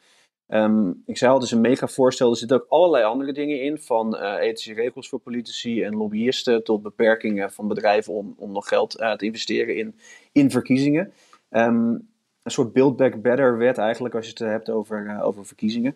Um, 0.47 1.03
ik 1.05 1.17
zei 1.17 1.31
al, 1.31 1.37
het 1.37 1.45
is 1.45 1.51
een 1.51 1.61
mega 1.61 1.87
voorstel. 1.87 2.31
Er 2.31 2.37
zitten 2.37 2.57
ook 2.57 2.69
allerlei 2.69 3.03
andere 3.03 3.31
dingen 3.31 3.61
in, 3.61 3.77
van 3.77 4.15
uh, 4.15 4.35
ethische 4.39 4.73
regels 4.73 5.09
voor 5.09 5.19
politici 5.19 5.83
en 5.83 5.95
lobbyisten 5.95 6.63
tot 6.63 6.81
beperkingen 6.81 7.51
van 7.51 7.67
bedrijven 7.67 8.13
om, 8.13 8.33
om 8.37 8.51
nog 8.51 8.67
geld 8.67 8.99
uh, 8.99 9.13
te 9.13 9.25
investeren 9.25 9.75
in, 9.75 9.95
in 10.31 10.51
verkiezingen. 10.51 11.13
Um, 11.49 12.07
een 12.43 12.51
soort 12.51 12.73
Build 12.73 12.95
Back 12.95 13.21
Better 13.21 13.57
wet 13.57 13.77
eigenlijk, 13.77 14.15
als 14.15 14.25
je 14.25 14.31
het 14.31 14.39
hebt 14.39 14.69
over, 14.69 15.21
over 15.21 15.45
verkiezingen. 15.45 15.95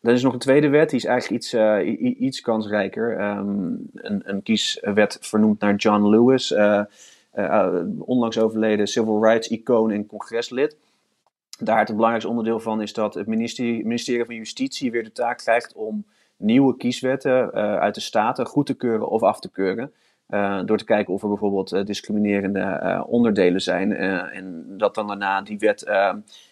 Er 0.00 0.12
is 0.12 0.22
nog 0.22 0.32
een 0.32 0.38
tweede 0.38 0.68
wet, 0.68 0.90
die 0.90 0.98
is 0.98 1.04
eigenlijk 1.04 1.42
iets, 1.42 1.54
uh, 1.54 2.20
iets 2.20 2.40
kansrijker. 2.40 3.20
Um, 3.20 3.90
een, 3.94 4.22
een, 4.24 4.42
kieswet 4.42 5.18
vernoemd 5.20 5.60
naar 5.60 5.74
John 5.74 6.08
Lewis, 6.08 6.50
uh, 6.50 6.82
uh, 7.34 7.74
onlangs 7.98 8.38
overleden 8.38 8.86
civil 8.86 9.24
rights 9.24 9.48
icoon 9.48 9.90
en 9.90 10.06
congreslid. 10.06 10.76
Daar 11.58 11.78
het 11.78 11.88
belangrijkste 11.88 12.30
onderdeel 12.30 12.60
van 12.60 12.82
is 12.82 12.92
dat 12.92 13.14
het 13.14 13.26
ministerie, 13.26 13.86
ministerie 13.86 14.24
van 14.24 14.34
Justitie 14.34 14.90
weer 14.90 15.04
de 15.04 15.12
taak 15.12 15.38
krijgt 15.38 15.72
om 15.72 16.04
nieuwe 16.36 16.76
kieswetten 16.76 17.52
uit 17.52 17.94
de 17.94 18.00
staten 18.00 18.46
goed 18.46 18.66
te 18.66 18.74
keuren 18.74 19.08
of 19.08 19.22
af 19.22 19.40
te 19.40 19.50
keuren. 19.50 19.92
door 20.64 20.78
te 20.78 20.84
kijken 20.84 21.14
of 21.14 21.22
er 21.22 21.28
bijvoorbeeld 21.28 21.86
discriminerende 21.86 23.04
onderdelen 23.06 23.60
zijn 23.60 23.92
en 23.96 24.64
dat 24.76 24.94
dan 24.94 25.06
daarna 25.06 25.42
die 25.42 25.58
wet 25.58 25.84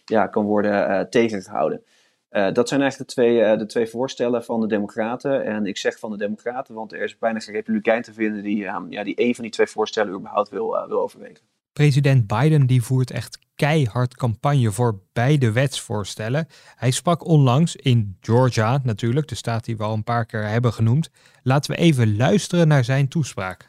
ja, 0.04 0.26
kan 0.26 0.44
worden 0.44 1.10
tegengehouden. 1.10 1.82
Uh, 2.30 2.52
dat 2.52 2.68
zijn 2.68 2.80
eigenlijk 2.80 3.10
de 3.10 3.16
twee, 3.16 3.40
uh, 3.40 3.58
de 3.58 3.66
twee 3.66 3.86
voorstellen 3.86 4.44
van 4.44 4.60
de 4.60 4.66
Democraten. 4.66 5.44
En 5.44 5.66
ik 5.66 5.76
zeg 5.76 5.98
van 5.98 6.10
de 6.10 6.16
Democraten, 6.16 6.74
want 6.74 6.92
er 6.92 7.02
is 7.02 7.18
bijna 7.18 7.38
geen 7.38 7.54
Republikein 7.54 8.02
te 8.02 8.12
vinden 8.12 8.42
die, 8.42 8.64
uh, 8.64 8.76
ja, 8.88 9.04
die 9.04 9.20
een 9.20 9.34
van 9.34 9.42
die 9.44 9.52
twee 9.52 9.66
voorstellen 9.66 10.14
überhaupt 10.14 10.48
wil, 10.48 10.86
wil 10.88 11.00
overwegen. 11.00 11.44
President 11.72 12.26
Biden 12.26 12.66
die 12.66 12.82
voert 12.82 13.10
echt 13.10 13.38
keihard 13.54 14.14
campagne 14.14 14.70
voor 14.70 15.00
beide 15.12 15.52
wetsvoorstellen. 15.52 16.48
Hij 16.76 16.90
sprak 16.90 17.24
onlangs 17.24 17.76
in 17.76 18.16
Georgia, 18.20 18.80
natuurlijk, 18.82 19.28
de 19.28 19.34
staat 19.34 19.64
die 19.64 19.76
we 19.76 19.82
al 19.82 19.94
een 19.94 20.04
paar 20.04 20.26
keer 20.26 20.44
hebben 20.44 20.72
genoemd. 20.72 21.10
Laten 21.42 21.70
we 21.70 21.76
even 21.76 22.16
luisteren 22.16 22.68
naar 22.68 22.84
zijn 22.84 23.08
toespraak. 23.08 23.68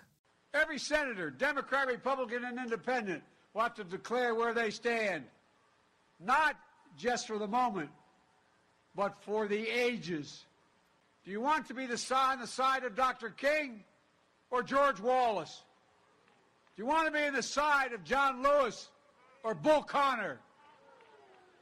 Every 0.52 0.78
senator, 0.78 1.34
Democrat, 1.38 1.86
Republican 1.88 2.44
and 2.44 2.58
Independent, 2.58 3.22
want 3.52 3.76
to 3.76 3.84
declare 3.88 4.36
where 4.36 4.54
they 4.54 4.72
stand. 4.72 5.22
Not 6.18 6.54
just 6.96 7.26
for 7.26 7.38
the 7.38 7.48
moment. 7.48 7.90
But 8.96 9.16
for 9.22 9.48
the 9.48 9.68
ages. 9.68 10.46
Do 11.26 11.32
you 11.32 11.42
want 11.42 11.68
to 11.68 11.74
be 11.74 11.86
the 11.86 12.16
on 12.16 12.40
the 12.40 12.48
side 12.48 12.84
of 12.84 12.96
Dr. 12.96 13.30
King 13.30 13.84
or 14.50 14.64
George 14.64 15.00
Wallace? 15.00 15.64
Do 16.76 16.84
you 16.84 16.88
want 16.88 17.06
to 17.08 17.12
be 17.12 17.26
on 17.28 17.34
the 17.34 17.44
side 17.44 17.94
of 17.94 18.04
John 18.04 18.42
Lewis 18.42 18.90
or 19.44 19.54
Bull 19.54 19.84
Connor? 19.84 20.40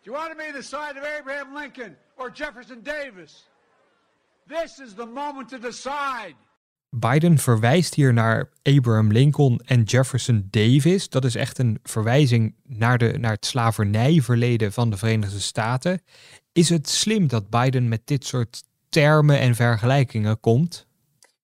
Do 0.04 0.12
you 0.12 0.14
want 0.14 0.32
to 0.32 0.38
be 0.38 0.48
on 0.48 0.54
the 0.54 0.64
side 0.64 0.96
of 0.96 1.04
Abraham 1.04 1.54
Lincoln 1.54 1.98
or 2.18 2.30
Jefferson 2.30 2.82
Davis? 2.82 3.44
This 4.48 4.80
is 4.80 4.94
the 4.94 5.06
moment 5.06 5.50
to 5.50 5.60
decide. 5.60 6.36
Biden 6.90 7.38
verwijst 7.38 7.94
hier 7.94 8.14
naar 8.14 8.50
Abraham 8.64 9.12
Lincoln 9.12 9.62
en 9.66 9.84
Jefferson 9.84 10.48
Davis. 10.50 11.10
Dat 11.10 11.26
is 11.26 11.36
echt 11.36 11.58
een 11.58 11.80
verwijzing 11.84 12.56
naar, 12.64 12.98
de, 12.98 13.18
naar 13.18 13.32
het 13.32 13.46
slavernijverleden 13.46 14.74
van 14.74 14.90
de 14.90 14.98
Verenigde 14.98 15.40
Staten. 15.40 16.02
Is 16.58 16.70
het 16.70 16.90
slim 16.90 17.28
dat 17.28 17.50
Biden 17.50 17.88
met 17.88 18.02
dit 18.06 18.26
soort 18.26 18.64
termen 18.90 19.40
en 19.40 19.56
vergelijkingen 19.56 20.40
komt? 20.40 20.88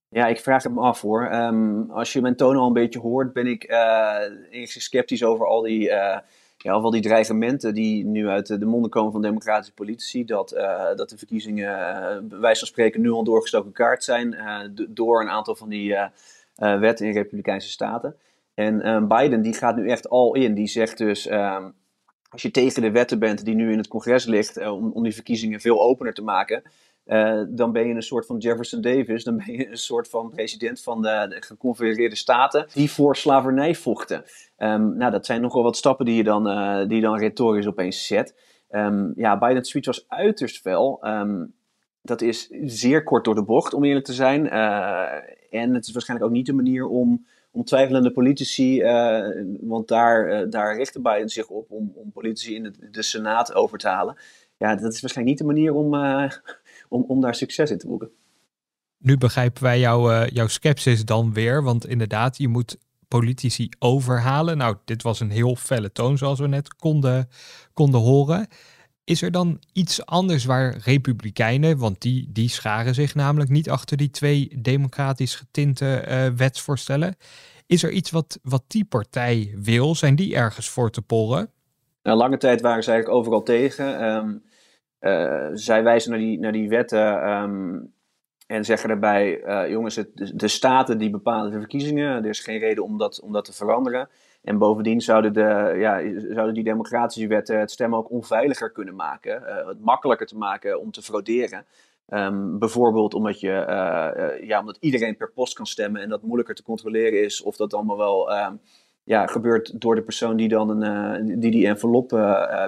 Ja, 0.09 0.27
ik 0.27 0.39
vraag 0.39 0.63
het 0.63 0.73
me 0.73 0.79
af 0.81 1.01
hoor. 1.01 1.33
Um, 1.33 1.91
als 1.91 2.13
je 2.13 2.21
mijn 2.21 2.35
toon 2.35 2.55
al 2.55 2.67
een 2.67 2.73
beetje 2.73 2.99
hoort, 2.99 3.33
ben 3.33 3.47
ik 3.47 3.71
uh, 3.71 4.15
enigszins 4.49 4.85
sceptisch 4.85 5.23
over 5.23 5.47
al 5.47 5.61
die, 5.61 5.89
uh, 5.89 6.17
ja, 6.57 6.89
die 6.89 7.01
dreigementen 7.01 7.73
die 7.73 8.05
nu 8.05 8.27
uit 8.27 8.47
de 8.47 8.65
monden 8.65 8.89
komen 8.89 9.11
van 9.11 9.21
democratische 9.21 9.73
politici. 9.73 10.25
Dat, 10.25 10.53
uh, 10.53 10.95
dat 10.95 11.09
de 11.09 11.17
verkiezingen, 11.17 11.67
bij 12.27 12.39
wijze 12.39 12.59
van 12.59 12.67
spreken, 12.67 13.01
nu 13.01 13.11
al 13.11 13.23
doorgestoken 13.23 13.71
kaart 13.71 14.03
zijn 14.03 14.35
door 14.89 15.21
een 15.21 15.29
aantal 15.29 15.55
van 15.55 15.69
die 15.69 15.97
wetten 16.55 17.05
in 17.05 17.13
republikeinse 17.13 17.69
staten. 17.69 18.15
En 18.53 19.07
Biden 19.07 19.41
die 19.41 19.53
gaat 19.53 19.75
nu 19.75 19.89
echt 19.89 20.09
al 20.09 20.35
in. 20.35 20.53
Die 20.53 20.67
zegt 20.67 20.97
dus, 20.97 21.31
um, 21.31 21.73
als 22.33 22.41
je 22.41 22.51
tegen 22.51 22.81
de 22.81 22.91
wetten 22.91 23.19
bent 23.19 23.45
die 23.45 23.55
nu 23.55 23.71
in 23.71 23.77
het 23.77 23.87
congres 23.87 24.25
ligt, 24.25 24.57
uh, 24.57 24.73
om, 24.73 24.91
om 24.91 25.03
die 25.03 25.13
verkiezingen 25.13 25.59
veel 25.59 25.81
opener 25.81 26.13
te 26.13 26.21
maken, 26.21 26.63
uh, 27.05 27.41
dan 27.49 27.71
ben 27.71 27.87
je 27.87 27.93
een 27.93 28.01
soort 28.01 28.25
van 28.25 28.37
Jefferson 28.37 28.81
Davis, 28.81 29.23
dan 29.23 29.37
ben 29.37 29.51
je 29.57 29.69
een 29.69 29.77
soort 29.77 30.07
van 30.07 30.29
president 30.29 30.81
van 30.81 31.01
de, 31.01 31.25
de 31.29 31.41
geconfedereerde 31.41 32.15
staten 32.15 32.67
die 32.73 32.91
voor 32.91 33.15
slavernij 33.15 33.75
vochten. 33.75 34.23
Um, 34.57 34.97
nou, 34.97 35.11
dat 35.11 35.25
zijn 35.25 35.41
nogal 35.41 35.63
wat 35.63 35.77
stappen 35.77 36.05
die 36.05 36.15
je 36.15 36.23
dan, 36.23 36.47
uh, 36.47 36.87
die 36.87 36.95
je 36.95 37.01
dan 37.01 37.17
retorisch 37.17 37.67
opeens 37.67 38.07
zet. 38.07 38.35
Um, 38.69 39.13
ja, 39.15 39.37
Biden's 39.37 39.69
speech 39.69 39.85
was 39.85 40.05
uiterst 40.07 40.61
fel. 40.61 40.99
Um, 41.01 41.53
dat 42.01 42.21
is 42.21 42.49
zeer 42.63 43.03
kort 43.03 43.25
door 43.25 43.35
de 43.35 43.43
bocht, 43.43 43.73
om 43.73 43.83
eerlijk 43.83 44.05
te 44.05 44.13
zijn. 44.13 44.49
en 45.49 45.73
het 45.73 45.87
is 45.87 45.93
waarschijnlijk 45.93 46.29
ook 46.29 46.35
niet 46.35 46.45
de 46.45 46.53
manier 46.53 46.87
om 46.87 47.25
om 47.53 47.63
twijfelende 47.63 48.11
politici, 48.11 48.81
uh, 48.81 49.43
want 49.61 49.87
daar, 49.87 50.43
uh, 50.43 50.49
daar 50.49 50.75
richten 50.75 51.01
Biden 51.01 51.29
zich 51.29 51.47
op 51.47 51.71
om, 51.71 51.91
om 51.95 52.11
politici 52.11 52.55
in 52.55 52.63
de, 52.63 52.89
de, 52.91 53.03
Senaat 53.03 53.53
over 53.53 53.77
te 53.77 53.87
halen. 53.87 54.17
Ja, 54.57 54.75
dat 54.75 54.93
is 54.93 55.01
waarschijnlijk 55.01 55.39
niet 55.39 55.47
de 55.47 55.53
manier 55.53 55.73
om, 55.73 55.93
uh, 55.93 56.31
om, 56.89 57.03
om 57.07 57.21
daar 57.21 57.35
succes 57.35 57.71
in 57.71 57.77
te 57.77 57.87
boeken. 57.87 58.09
Nu 58.97 59.17
begrijpen 59.17 59.63
wij 59.63 59.79
jou, 59.79 60.27
jouw 60.27 60.47
sceptisch 60.47 61.05
dan 61.05 61.33
weer, 61.33 61.63
want 61.63 61.87
inderdaad, 61.87 62.37
je 62.37 62.47
moet 62.47 62.77
politici 63.07 63.69
overhalen. 63.79 64.57
Nou, 64.57 64.75
dit 64.85 65.01
was 65.03 65.19
een 65.19 65.31
heel 65.31 65.55
felle 65.55 65.91
toon, 65.91 66.17
zoals 66.17 66.39
we 66.39 66.47
net 66.47 66.75
konden, 66.75 67.29
konden 67.73 67.99
horen. 67.99 68.47
Is 69.03 69.21
er 69.21 69.31
dan 69.31 69.59
iets 69.73 70.05
anders 70.05 70.45
waar 70.45 70.77
republikeinen, 70.77 71.77
want 71.77 72.01
die, 72.01 72.29
die 72.31 72.49
scharen 72.49 72.93
zich 72.93 73.15
namelijk 73.15 73.49
niet 73.49 73.69
achter 73.69 73.97
die 73.97 74.09
twee 74.09 74.55
democratisch 74.61 75.35
getinte 75.35 76.05
uh, 76.07 76.37
wetsvoorstellen. 76.37 77.15
Is 77.65 77.83
er 77.83 77.91
iets 77.91 78.11
wat, 78.11 78.39
wat 78.43 78.63
die 78.67 78.85
partij 78.85 79.53
wil? 79.55 79.95
Zijn 79.95 80.15
die 80.15 80.35
ergens 80.35 80.69
voor 80.69 80.91
te 80.91 81.01
pollen? 81.01 81.49
Nou, 82.03 82.17
lange 82.17 82.37
tijd 82.37 82.61
waren 82.61 82.83
ze 82.83 82.91
eigenlijk 82.91 83.19
overal 83.19 83.43
tegen. 83.43 84.03
Um, 84.03 84.43
uh, 84.99 85.49
zij 85.53 85.83
wijzen 85.83 86.11
naar 86.11 86.19
die, 86.19 86.39
naar 86.39 86.51
die 86.51 86.69
wetten 86.69 87.29
um, 87.29 87.93
en 88.47 88.65
zeggen 88.65 88.89
daarbij: 88.89 89.43
uh, 89.45 89.69
jongens, 89.69 89.95
het, 89.95 90.09
de, 90.13 90.35
de, 90.35 90.47
staten 90.47 90.97
die 90.97 91.09
bepalen 91.09 91.51
de 91.51 91.59
verkiezingen. 91.59 92.23
Er 92.23 92.29
is 92.29 92.39
geen 92.39 92.59
reden 92.59 92.83
om 92.83 92.97
dat, 92.97 93.21
om 93.21 93.31
dat 93.31 93.45
te 93.45 93.53
veranderen. 93.53 94.09
En 94.43 94.57
bovendien 94.57 95.01
zouden, 95.01 95.33
de, 95.33 95.75
ja, 95.77 96.01
zouden 96.33 96.53
die 96.53 96.63
democratische 96.63 97.27
wetten 97.27 97.59
het 97.59 97.71
stemmen 97.71 97.99
ook 97.99 98.11
onveiliger 98.11 98.71
kunnen 98.71 98.95
maken. 98.95 99.41
Uh, 99.41 99.67
het 99.67 99.79
makkelijker 99.79 100.27
te 100.27 100.37
maken 100.37 100.79
om 100.79 100.91
te 100.91 101.01
frauderen. 101.01 101.65
Um, 102.07 102.59
bijvoorbeeld 102.59 103.13
omdat, 103.13 103.39
je, 103.39 103.49
uh, 103.49 104.47
ja, 104.47 104.59
omdat 104.59 104.77
iedereen 104.79 105.17
per 105.17 105.31
post 105.31 105.53
kan 105.53 105.65
stemmen 105.65 106.01
en 106.01 106.09
dat 106.09 106.21
moeilijker 106.21 106.55
te 106.55 106.63
controleren 106.63 107.23
is. 107.23 107.41
Of 107.41 107.55
dat 107.55 107.73
allemaal 107.73 107.97
wel 107.97 108.37
um, 108.37 108.59
ja, 109.03 109.27
gebeurt 109.27 109.81
door 109.81 109.95
de 109.95 110.01
persoon 110.01 110.35
die 110.35 110.47
dan 110.47 110.81
een, 110.81 111.39
die, 111.39 111.51
die 111.51 111.67
envelop 111.67 112.09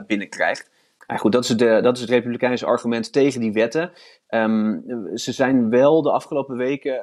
binnenkrijgt. 0.08 0.70
Ja, 1.08 1.18
goed, 1.18 1.32
dat 1.32 1.44
is, 1.44 1.50
de, 1.50 1.80
dat 1.82 1.96
is 1.96 2.02
het 2.02 2.10
republikeinse 2.10 2.66
argument 2.66 3.14
tegen 3.14 3.42
die 3.42 3.54
wetten. 3.54 3.92
Um, 4.30 4.84
ze 5.18 5.32
zijn 5.32 5.70
wel 5.70 6.02
de 6.02 6.12
afgelopen 6.12 6.58
weken 6.58 7.02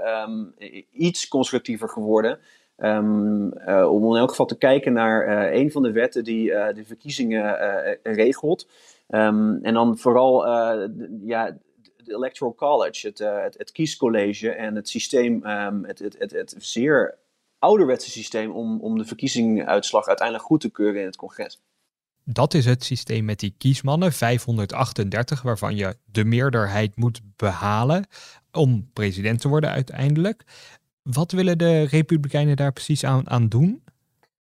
iets 0.92 1.28
constructiever 1.28 1.88
geworden. 1.88 2.38
Um, 2.84 3.52
uh, 3.68 3.92
om 3.92 4.10
in 4.10 4.20
elk 4.20 4.30
geval 4.30 4.46
te 4.46 4.58
kijken 4.58 4.92
naar 4.92 5.28
uh, 5.28 5.60
een 5.60 5.70
van 5.70 5.82
de 5.82 5.92
wetten 5.92 6.24
die 6.24 6.50
uh, 6.50 6.74
de 6.74 6.84
verkiezingen 6.84 7.56
regelt. 8.02 8.68
Um, 9.08 9.58
en 9.62 9.74
dan 9.74 9.98
vooral 9.98 10.46
ja, 11.20 11.58
de 11.96 12.14
Electoral 12.14 12.54
College, 12.54 13.06
het, 13.06 13.58
het, 13.58 13.72
kiescollege 13.72 14.50
en 14.50 14.74
het 14.74 14.88
systeem, 14.88 15.46
um, 15.46 15.84
het, 15.84 15.98
het, 15.98 16.32
het, 16.32 16.54
zeer 16.58 17.18
ouderwetse 17.58 18.10
systeem 18.10 18.50
om, 18.50 18.80
om 18.80 18.98
de 18.98 19.04
verkiezingsuitslag 19.04 20.06
uiteindelijk 20.06 20.46
goed 20.46 20.60
te 20.60 20.70
keuren 20.70 21.00
in 21.00 21.06
het 21.06 21.16
congres. 21.16 21.60
Dat 22.24 22.54
is 22.54 22.64
het 22.64 22.84
systeem 22.84 23.24
met 23.24 23.40
die 23.40 23.54
kiesmannen, 23.58 24.12
538, 24.12 25.42
waarvan 25.42 25.76
je 25.76 25.96
de 26.04 26.24
meerderheid 26.24 26.96
moet 26.96 27.20
behalen 27.36 28.06
om 28.52 28.90
president 28.92 29.40
te 29.40 29.48
worden 29.48 29.70
uiteindelijk. 29.70 30.44
Wat 31.02 31.32
willen 31.32 31.58
de 31.58 31.82
Republikeinen 31.82 32.56
daar 32.56 32.72
precies 32.72 33.04
aan, 33.04 33.30
aan 33.30 33.48
doen? 33.48 33.82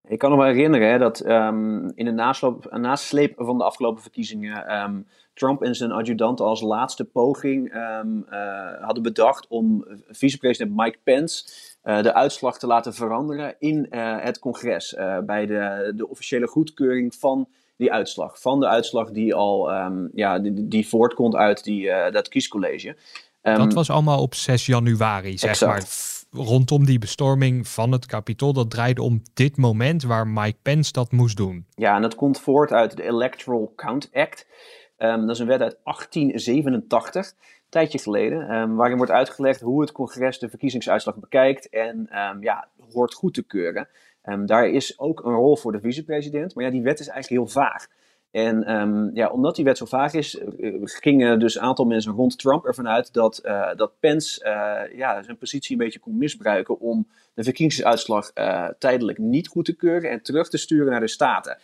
Ik 0.08 0.18
kan 0.18 0.30
me 0.30 0.36
wel 0.36 0.46
herinneren 0.46 0.90
hè, 0.90 0.98
dat 0.98 1.26
um, 1.26 1.92
in 1.94 2.04
de 2.04 2.10
nasloop, 2.10 2.70
nasleep 2.70 3.34
van 3.36 3.58
de 3.58 3.64
afgelopen 3.64 4.02
verkiezingen 4.02 4.82
um, 4.82 5.06
Trump 5.34 5.62
en 5.62 5.74
zijn 5.74 5.92
adjudant 5.92 6.40
als 6.40 6.60
laatste 6.60 7.04
poging 7.04 7.74
um, 7.74 8.26
uh, 8.30 8.84
hadden 8.84 9.02
bedacht 9.02 9.46
om 9.48 9.84
vicepresident 10.10 10.76
Mike 10.76 10.98
Pence 11.02 11.44
uh, 11.84 12.02
de 12.02 12.14
uitslag 12.14 12.58
te 12.58 12.66
laten 12.66 12.94
veranderen 12.94 13.54
in 13.58 13.86
uh, 13.90 14.16
het 14.18 14.38
congres. 14.38 14.94
bij 15.26 15.46
de, 15.46 15.92
de 15.96 16.08
officiële 16.08 16.46
goedkeuring 16.46 17.14
van 17.14 17.48
die 17.76 17.92
uitslag. 17.92 18.40
Van 18.40 18.60
de 18.60 18.68
uitslag 18.68 19.10
die 19.10 19.34
al 19.34 19.70
ja, 20.14 20.38
die, 20.38 20.68
die 20.68 20.88
voortkomt 20.88 21.34
uit 21.34 21.64
die, 21.64 22.10
dat 22.10 22.28
kiescollege. 22.28 22.96
dat 23.42 23.72
was 23.72 23.90
allemaal 23.90 24.22
op 24.22 24.34
6 24.34 24.66
januari, 24.66 25.38
zeg 25.38 25.50
exact. 25.50 25.72
maar 25.72 26.11
rondom 26.32 26.84
die 26.86 26.98
bestorming 26.98 27.68
van 27.68 27.92
het 27.92 28.06
Capitool. 28.06 28.52
Dat 28.52 28.70
draaide 28.70 29.02
om 29.02 29.22
dit 29.34 29.56
moment 29.56 30.02
waar 30.02 30.26
Mike 30.26 30.58
Pence 30.62 30.92
dat 30.92 31.12
moest 31.12 31.36
doen. 31.36 31.66
Ja, 31.74 31.96
en 31.96 32.02
dat 32.02 32.14
komt 32.14 32.40
voort 32.40 32.72
uit 32.72 32.96
de 32.96 33.02
Electoral 33.02 33.72
Count 33.76 34.10
Act. 34.12 34.46
Um, 34.98 35.20
dat 35.20 35.30
is 35.30 35.38
een 35.38 35.46
wet 35.46 35.60
uit 35.60 35.78
1887, 35.84 37.30
een 37.30 37.36
tijdje 37.68 37.98
geleden, 37.98 38.54
um, 38.54 38.76
waarin 38.76 38.96
wordt 38.96 39.12
uitgelegd 39.12 39.60
hoe 39.60 39.80
het 39.80 39.92
congres 39.92 40.38
de 40.38 40.48
verkiezingsuitslag 40.48 41.16
bekijkt 41.16 41.68
en 41.68 42.18
um, 42.18 42.42
ja, 42.42 42.68
hoort 42.92 43.14
goed 43.14 43.34
te 43.34 43.42
keuren. 43.42 43.88
daar 44.46 44.68
is 44.68 44.98
ook 44.98 45.24
een 45.24 45.34
rol 45.34 45.56
voor 45.56 45.72
de 45.72 45.80
vicepresident, 45.80 46.54
maar 46.54 46.64
ja, 46.64 46.70
die 46.70 46.82
wet 46.82 47.00
is 47.00 47.08
eigenlijk 47.08 47.42
heel 47.42 47.62
vaag. 47.62 47.88
En 48.32 48.80
um, 48.80 49.10
ja, 49.14 49.28
omdat 49.28 49.56
die 49.56 49.64
wet 49.64 49.78
zo 49.78 49.84
vaag 49.84 50.12
is, 50.14 50.40
uh, 50.58 50.80
gingen 50.82 51.38
dus 51.38 51.54
een 51.54 51.62
aantal 51.62 51.84
mensen 51.84 52.12
rond 52.12 52.38
Trump 52.38 52.66
ervan 52.66 52.88
uit 52.88 53.12
dat, 53.12 53.40
uh, 53.44 53.74
dat 53.76 53.92
Pence 54.00 54.40
ja, 54.94 55.22
zijn 55.22 55.38
positie 55.38 55.72
een 55.72 55.84
beetje 55.84 55.98
kon 55.98 56.18
misbruiken 56.18 56.80
om 56.80 57.08
de 57.34 57.44
verkiezingsuitslag 57.44 58.32
tijdelijk 58.78 59.18
niet 59.18 59.48
goed 59.48 59.64
te 59.64 59.76
keuren 59.76 60.10
en 60.10 60.22
terug 60.22 60.48
te 60.48 60.56
sturen 60.56 60.90
naar 60.90 61.00
de 61.00 61.08
Staten. 61.08 61.58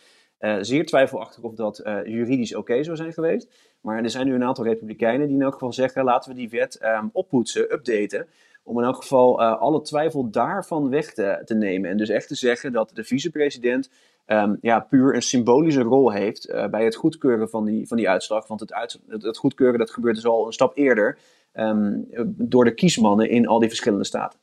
zeer 0.61 0.85
twijfelachtig 0.85 1.43
of 1.43 1.55
dat 1.55 1.81
juridisch 2.05 2.55
oké 2.55 2.83
zou 2.83 2.95
zijn 2.95 3.13
geweest. 3.13 3.47
Maar 3.81 4.03
er 4.03 4.09
zijn 4.09 4.27
nu 4.27 4.33
een 4.33 4.43
aantal 4.43 4.63
republikeinen 4.65 5.27
die 5.27 5.35
in 5.35 5.41
elk 5.41 5.53
geval 5.53 5.73
zeggen: 5.73 6.03
laten 6.03 6.31
we 6.31 6.37
die 6.37 6.49
wet 6.49 6.79
um, 6.83 7.09
oppoetsen, 7.13 7.73
updaten. 7.73 8.27
Om 8.63 8.77
in 8.77 8.85
elk 8.85 8.95
geval 8.95 9.41
alle 9.41 9.81
twijfel 9.81 10.29
daarvan 10.29 10.89
weg 10.89 11.13
te, 11.13 11.41
te 11.45 11.55
nemen. 11.55 11.89
En 11.89 11.97
dus 11.97 12.09
echt 12.09 12.27
te 12.27 12.35
zeggen 12.35 12.71
dat 12.71 12.91
de 12.93 13.03
vicepresident 13.03 13.89
um, 14.31 14.57
ja, 14.61 14.79
puur 14.79 15.15
een 15.15 15.21
symbolische 15.21 15.81
rol 15.81 16.11
heeft 16.11 16.49
uh, 16.49 16.67
bij 16.67 16.83
het 16.83 16.95
goedkeuren 16.95 17.49
van 17.49 17.65
die, 17.65 17.87
van 17.87 17.97
die 17.97 18.09
uitslag. 18.09 18.47
Want 18.47 18.59
het, 18.59 18.99
het, 19.07 19.37
goedkeuren 19.37 19.79
dat 19.79 19.89
gebeurt 19.89 20.15
dus 20.15 20.25
al 20.25 20.45
een 20.45 20.53
stap 20.53 20.77
eerder 20.77 21.17
um, 21.53 22.07
door 22.25 22.63
de 22.63 22.73
kiesmannen 22.73 23.29
in 23.29 23.47
al 23.47 23.59
die 23.59 23.67
verschillende 23.67 24.05
staten. 24.05 24.39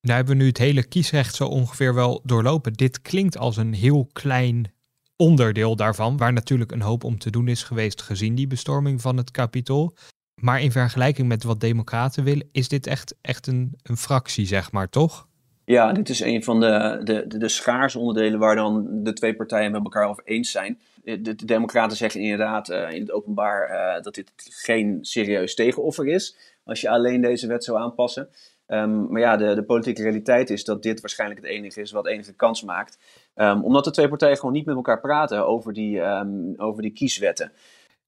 Nou 0.00 0.16
hebben 0.16 0.36
we 0.36 0.42
nu 0.42 0.48
het 0.48 0.58
hele 0.58 0.86
kiesrecht 0.86 1.34
zo 1.34 1.46
ongeveer 1.46 1.94
wel 1.94 2.20
doorlopen. 2.24 2.72
Dit 2.72 3.02
klinkt 3.02 3.38
als 3.38 3.56
een 3.56 3.74
heel 3.74 4.08
klein 4.12 4.72
onderdeel 5.16 5.76
daarvan, 5.76 6.16
waar 6.16 6.32
natuurlijk 6.32 6.72
een 6.72 6.82
hoop 6.82 7.04
om 7.04 7.18
te 7.18 7.30
doen 7.30 7.48
is 7.48 7.62
geweest 7.62 8.02
gezien 8.02 8.34
die 8.34 8.46
bestorming 8.46 9.00
van 9.00 9.16
het 9.16 9.30
kapitool. 9.30 9.96
Maar 10.34 10.60
in 10.60 10.72
vergelijking 10.72 11.28
met 11.28 11.42
wat 11.42 11.60
democraten 11.60 12.24
willen, 12.24 12.48
is 12.52 12.68
dit 12.68 12.86
echt, 12.86 13.14
echt 13.20 13.46
een, 13.46 13.74
een 13.82 13.96
fractie, 13.96 14.46
zeg 14.46 14.72
maar, 14.72 14.88
toch? 14.88 15.28
Ja, 15.66 15.92
dit 15.92 16.08
is 16.08 16.20
een 16.20 16.44
van 16.44 16.60
de, 16.60 17.00
de, 17.04 17.38
de, 17.38 17.48
schaarse 17.48 17.98
onderdelen 17.98 18.38
waar 18.38 18.54
dan 18.54 18.86
de 18.90 19.12
twee 19.12 19.36
partijen 19.36 19.72
met 19.72 19.82
elkaar 19.82 20.08
over 20.08 20.22
eens 20.24 20.50
zijn. 20.50 20.80
De, 21.04 21.20
de 21.20 21.44
Democraten 21.44 21.96
zeggen 21.96 22.20
inderdaad 22.20 22.70
uh, 22.70 22.90
in 22.90 23.00
het 23.00 23.12
openbaar 23.12 23.70
uh, 23.70 24.02
dat 24.02 24.14
dit 24.14 24.32
geen 24.36 24.98
serieus 25.00 25.54
tegenoffer 25.54 26.06
is. 26.06 26.36
Als 26.64 26.80
je 26.80 26.88
alleen 26.88 27.20
deze 27.20 27.46
wet 27.46 27.64
zou 27.64 27.78
aanpassen. 27.78 28.28
Um, 28.68 29.06
maar 29.10 29.20
ja, 29.20 29.36
de, 29.36 29.54
de 29.54 29.64
politieke 29.64 30.02
realiteit 30.02 30.50
is 30.50 30.64
dat 30.64 30.82
dit 30.82 31.00
waarschijnlijk 31.00 31.40
het 31.40 31.50
enige 31.50 31.80
is 31.80 31.90
wat 31.90 32.06
enige 32.06 32.34
kans 32.34 32.62
maakt. 32.62 32.98
Um, 33.34 33.64
omdat 33.64 33.84
de 33.84 33.90
twee 33.90 34.08
partijen 34.08 34.36
gewoon 34.36 34.54
niet 34.54 34.66
met 34.66 34.76
elkaar 34.76 35.00
praten 35.00 35.46
over 35.46 35.72
die, 35.72 36.00
um, 36.00 36.54
over 36.56 36.82
die 36.82 36.92
kieswetten 36.92 37.52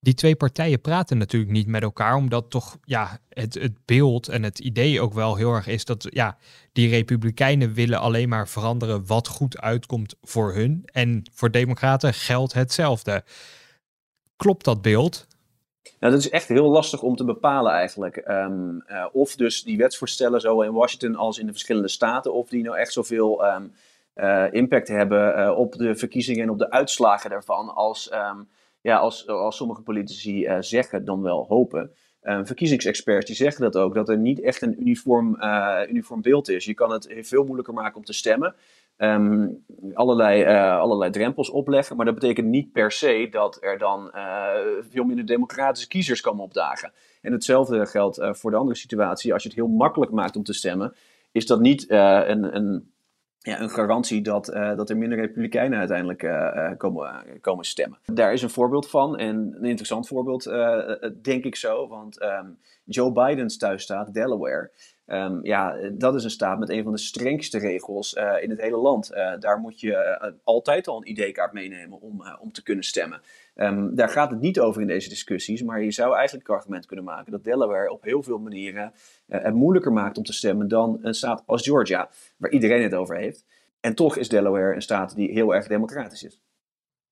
die 0.01 0.15
twee 0.15 0.37
partijen 0.37 0.81
praten 0.81 1.19
natuurlijk 1.19 1.53
niet 1.53 1.67
met 1.67 1.83
elkaar, 1.83 2.15
omdat 2.15 2.51
toch 2.51 2.79
ja, 2.85 3.19
het, 3.29 3.55
het 3.55 3.85
beeld 3.85 4.29
en 4.29 4.43
het 4.43 4.59
idee 4.59 5.01
ook 5.01 5.13
wel 5.13 5.37
heel 5.37 5.53
erg 5.53 5.67
is 5.67 5.85
dat 5.85 6.07
ja, 6.11 6.37
die 6.73 6.89
republikeinen 6.89 7.73
willen 7.73 8.01
alleen 8.01 8.29
maar 8.29 8.49
veranderen 8.49 9.07
wat 9.07 9.29
goed 9.29 9.61
uitkomt 9.61 10.15
voor 10.23 10.55
hun. 10.55 10.83
En 10.93 11.23
voor 11.35 11.51
democraten 11.51 12.15
geldt 12.15 12.53
hetzelfde. 12.53 13.25
Klopt 14.37 14.65
dat 14.65 14.83
beeld? 14.83 15.27
Nou, 16.01 16.13
dat 16.13 16.23
is 16.23 16.31
echt 16.31 16.49
heel 16.49 16.71
lastig 16.71 17.03
om 17.03 17.17
te 17.17 17.25
bepalen 17.25 17.73
eigenlijk. 17.73 18.17
Um, 18.29 18.85
uh, 18.87 19.07
of 19.13 19.37
dus 19.37 19.63
die 19.63 19.77
wetsvoorstellen 19.77 20.41
zo 20.41 20.61
in 20.61 20.73
Washington 20.73 21.17
als 21.17 21.39
in 21.39 21.47
de 21.47 21.53
verschillende 21.53 21.89
staten, 21.89 22.35
of 22.35 22.49
die 22.49 22.63
nou 22.63 22.79
echt 22.79 22.93
zoveel 22.93 23.47
um, 23.47 23.73
uh, 24.15 24.53
impact 24.53 24.89
hebben 24.89 25.39
uh, 25.39 25.59
op 25.59 25.73
de 25.73 25.97
verkiezingen 25.97 26.43
en 26.43 26.51
op 26.51 26.59
de 26.59 26.71
uitslagen 26.71 27.31
daarvan 27.31 27.75
als... 27.75 28.13
Um, 28.13 28.49
ja, 28.89 28.97
als, 28.97 29.27
als 29.27 29.57
sommige 29.57 29.83
politici 29.83 30.47
uh, 30.47 30.57
zeggen, 30.61 31.05
dan 31.05 31.23
wel 31.23 31.45
hopen. 31.49 31.91
Uh, 32.23 32.41
verkiezingsexperts 32.43 33.27
die 33.27 33.37
zeggen 33.37 33.63
dat 33.63 33.77
ook, 33.77 33.95
dat 33.95 34.09
er 34.09 34.19
niet 34.19 34.41
echt 34.41 34.63
een 34.63 34.81
uniform, 34.81 35.37
uh, 35.41 35.81
uniform 35.89 36.23
beeld 36.23 36.49
is. 36.49 36.65
Je 36.65 36.75
kan 36.75 36.91
het 36.91 37.15
veel 37.21 37.45
moeilijker 37.45 37.75
maken 37.75 37.97
om 37.97 38.05
te 38.05 38.13
stemmen. 38.13 38.55
Um, 38.97 39.65
allerlei, 39.95 40.45
allerlei 40.79 41.11
drempels 41.11 41.51
opleggen, 41.51 41.97
maar 41.97 42.05
dat 42.05 42.15
betekent 42.15 42.47
niet 42.47 42.73
per 42.73 42.93
se 42.93 43.29
dat 43.31 43.59
er 43.61 43.79
dan 43.79 44.11
veel 44.91 45.05
minder 45.05 45.27
democratische 45.27 45.89
kiezers 45.89 46.21
komen 46.21 46.45
opdagen. 46.45 46.93
En 47.23 47.33
hetzelfde 47.33 47.87
geldt 47.87 48.19
voor 48.21 48.51
de 48.51 48.57
andere 48.57 48.77
situatie. 48.77 49.33
Als 49.33 49.43
je 49.43 49.49
het 49.49 49.59
heel 49.59 49.69
makkelijk 49.69 50.13
maakt 50.13 50.37
om 50.37 50.43
te 50.43 50.53
stemmen, 50.53 50.95
is 51.33 51.47
dat 51.47 51.61
niet 51.61 51.91
een, 51.91 52.57
een 52.57 52.93
ja, 53.49 53.61
een 53.61 53.71
garantie 53.71 54.23
dat, 54.23 54.55
uh, 54.55 54.77
dat 54.77 54.91
er 54.91 54.97
minder 54.97 55.19
republikeinen 55.19 55.79
uiteindelijk 55.79 56.23
uh, 56.23 56.71
komen, 56.77 57.25
komen 57.41 57.65
stemmen. 57.65 57.99
Daar 58.05 58.33
is 58.33 58.43
een 58.43 58.51
voorbeeld 58.51 58.91
van 58.91 59.19
en 59.19 59.37
een 59.37 59.65
interessant 59.65 60.09
voorbeeld, 60.09 60.45
denk 61.23 61.45
ik 61.45 61.57
zo. 61.57 61.89
Want 61.89 62.23
um, 62.23 62.59
Joe 62.85 63.13
Biden's 63.13 63.57
thuisstaat, 63.57 64.15
Delaware, 64.15 64.71
um, 65.09 65.41
ja, 65.43 65.77
dat 65.93 66.15
is 66.15 66.25
een 66.25 66.31
staat 66.31 66.59
met 66.59 66.69
een 66.69 66.83
van 66.83 66.93
de 66.93 66.99
strengste 66.99 67.59
regels 67.59 68.13
in 68.41 68.51
het 68.51 68.61
hele 68.61 68.77
land. 68.77 69.11
daar 69.39 69.59
moet 69.59 69.81
je 69.81 70.37
altijd 70.45 70.89
al 70.89 70.97
een 70.97 71.11
ID-kaart 71.11 71.53
meenemen 71.53 72.01
om, 72.01 72.23
om 72.41 72.53
te 72.53 72.63
kunnen 72.63 72.85
stemmen. 72.85 73.21
Um, 73.55 73.95
daar 73.95 74.09
gaat 74.09 74.31
het 74.31 74.41
niet 74.41 74.61
over 74.61 74.81
in 74.81 74.87
deze 74.87 75.09
discussies, 75.09 75.63
maar 75.63 75.83
je 75.83 75.91
zou 75.91 76.17
eigenlijk 76.17 76.47
het 76.49 76.57
argument 76.57 76.87
kunnen 76.87 77.05
maken 77.05 77.33
dat 77.33 77.45
Delaware 77.45 77.91
op 77.91 78.03
heel 78.03 78.23
veel 78.23 78.39
manieren 78.39 78.93
het 79.27 79.55
moeilijker 79.55 79.93
maakt 79.93 80.19
om 80.19 80.25
te 80.25 80.33
stemmen 80.33 80.69
dan 80.69 80.99
een 81.03 81.15
staat 81.15 81.43
als 81.47 81.63
Georgia, 81.63 82.09
waar 82.37 82.51
iedereen 82.51 82.83
het 82.83 82.95
over 82.95 83.17
heeft. 83.17 83.45
En 83.81 83.95
toch 83.95 84.17
is 84.17 84.29
Delaware 84.29 84.75
een 84.75 84.83
staat 84.83 85.15
die 85.15 85.33
heel 85.33 85.55
erg 85.55 85.67
democratisch 85.67 86.23
is. 86.23 86.41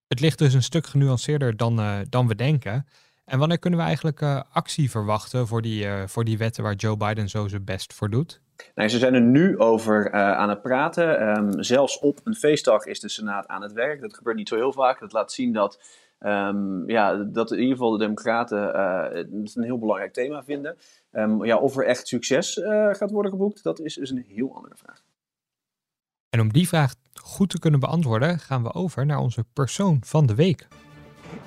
Het 0.08 0.20
ligt 0.20 0.38
dus 0.38 0.54
een 0.54 0.62
stuk 0.62 0.86
genuanceerder 0.86 1.56
dan, 1.56 2.04
dan 2.08 2.28
we 2.28 2.34
denken. 2.34 2.86
En 3.30 3.38
wanneer 3.38 3.58
kunnen 3.58 3.78
we 3.78 3.84
eigenlijk 3.84 4.20
uh, 4.20 4.40
actie 4.52 4.90
verwachten 4.90 5.46
voor 5.46 5.62
die, 5.62 5.86
voor 6.06 6.24
die 6.24 6.38
wetten 6.38 6.62
waar 6.62 6.74
Joe 6.74 6.96
Biden 6.96 7.28
zo 7.28 7.48
zijn 7.48 7.64
best 7.64 7.94
voor 7.94 8.10
doet? 8.10 8.40
Nou, 8.74 8.88
ze 8.88 8.98
zijn 8.98 9.14
er 9.14 9.20
nu 9.20 9.58
over 9.58 10.12
aan 10.12 10.48
het 10.48 10.62
praten. 10.62 11.28
Um, 11.28 11.62
zelfs 11.62 11.98
op 11.98 12.20
een 12.24 12.34
feestdag 12.34 12.84
is 12.84 13.00
de 13.00 13.08
Senaat 13.08 13.46
aan 13.46 13.62
het 13.62 13.72
werk. 13.72 14.00
Dat 14.00 14.14
gebeurt 14.14 14.36
niet 14.36 14.48
zo 14.48 14.56
heel 14.56 14.72
vaak. 14.72 15.00
Dat 15.00 15.12
laat 15.12 15.32
zien 15.32 15.52
dat 15.52 16.04
Um, 16.20 16.88
ja, 16.90 17.14
dat 17.14 17.50
in 17.50 17.58
ieder 17.58 17.72
geval 17.72 17.90
de 17.90 17.98
Democraten 17.98 18.58
het 19.16 19.56
een 19.56 19.62
heel 19.62 19.78
belangrijk 19.78 20.12
thema 20.12 20.44
vinden. 20.44 20.76
Um, 21.12 21.44
ja, 21.44 21.56
of 21.56 21.76
er 21.76 21.86
echt 21.86 22.08
succes 22.08 22.60
gaat 22.90 23.10
worden 23.10 23.30
geboekt, 23.30 23.62
dat 23.62 23.80
is 23.80 23.94
dus 23.94 24.10
een 24.10 24.24
heel 24.28 24.54
andere 24.54 24.74
vraag. 24.76 25.02
En 26.30 26.40
om 26.40 26.52
die 26.52 26.68
vraag 26.68 26.94
goed 27.14 27.50
te 27.50 27.58
kunnen 27.58 27.80
beantwoorden, 27.80 28.38
gaan 28.38 28.62
we 28.62 28.72
over 28.72 29.06
naar 29.06 29.18
onze 29.18 29.44
persoon 29.52 29.98
van 30.04 30.26
de 30.26 30.34
week. 30.34 30.68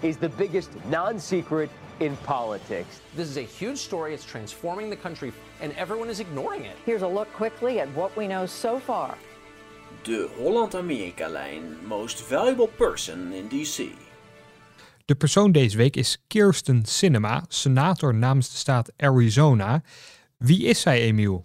Is 0.01 0.17
the 0.17 0.29
biggest 0.29 0.69
non-secret 0.89 1.69
in 1.99 2.15
politics. 2.17 3.01
This 3.15 3.27
is 3.29 3.37
a 3.37 3.41
huge 3.41 3.77
story. 3.77 4.13
It's 4.13 4.25
transforming 4.25 4.89
the 4.89 4.95
country, 4.95 5.33
and 5.61 5.73
everyone 5.77 6.09
is 6.09 6.19
ignoring 6.19 6.63
it. 6.63 6.75
Here's 6.85 7.01
a 7.01 7.07
look 7.07 7.27
quickly 7.33 7.79
at 7.79 7.87
what 7.95 8.15
we 8.15 8.25
know 8.27 8.45
so 8.45 8.79
far. 8.79 9.17
De 10.03 10.29
Holland-Amerika-lijn 10.37 11.85
Most 11.87 12.21
Valuable 12.21 12.67
Person 12.67 13.33
in 13.33 13.47
D.C. 13.49 13.91
De 15.05 15.15
persoon 15.15 15.51
deze 15.51 15.77
week 15.77 15.95
is 15.95 16.17
Kirsten 16.27 16.85
Sinema, 16.85 17.43
senator 17.47 18.15
namens 18.15 18.51
de 18.51 18.57
staat 18.57 18.91
Arizona. 18.97 19.81
Wie 20.37 20.63
is 20.63 20.81
zij, 20.81 21.01
Emiel? 21.01 21.43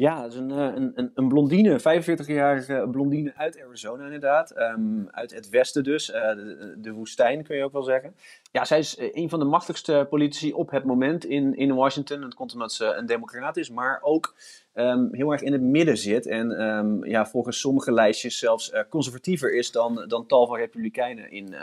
Ja, 0.00 0.24
is 0.24 0.34
een, 0.34 0.50
een, 0.50 0.92
een, 0.94 1.10
een 1.14 1.28
blondine, 1.28 1.78
45-jarige 1.78 2.88
blondine 2.90 3.32
uit 3.36 3.62
Arizona 3.64 4.04
inderdaad. 4.04 4.58
Um, 4.58 5.08
uit 5.10 5.34
het 5.34 5.48
westen 5.48 5.84
dus, 5.84 6.10
uh, 6.10 6.14
de, 6.76 6.92
woestijn 6.92 7.42
kun 7.42 7.56
je 7.56 7.64
ook 7.64 7.72
wel 7.72 7.82
zeggen. 7.82 8.14
Ja, 8.52 8.64
zij 8.64 8.78
is 8.78 8.96
een 9.12 9.28
van 9.28 9.38
de 9.38 9.44
machtigste 9.44 10.06
politici 10.10 10.52
op 10.52 10.70
het 10.70 10.84
moment 10.84 11.24
in, 11.24 11.56
in 11.56 11.74
Washington. 11.74 12.20
Dat 12.20 12.34
komt 12.34 12.52
omdat 12.52 12.72
ze 12.72 12.84
een 12.84 13.06
democraat 13.06 13.56
is, 13.56 13.70
maar 13.70 13.98
ook 14.02 14.34
um, 14.74 15.08
heel 15.12 15.32
erg 15.32 15.42
in 15.42 15.52
het 15.52 15.62
midden 15.62 15.96
zit. 15.96 16.26
En 16.26 16.62
um, 16.62 17.04
ja, 17.04 17.26
volgens 17.26 17.60
sommige 17.60 17.92
lijstjes 17.92 18.38
zelfs 18.38 18.72
conservatiever 18.88 19.54
is 19.54 19.70
dan, 19.70 20.04
dan 20.08 20.26
tal 20.26 20.46
van 20.46 20.56
republikeinen 20.56 21.30
in, 21.30 21.54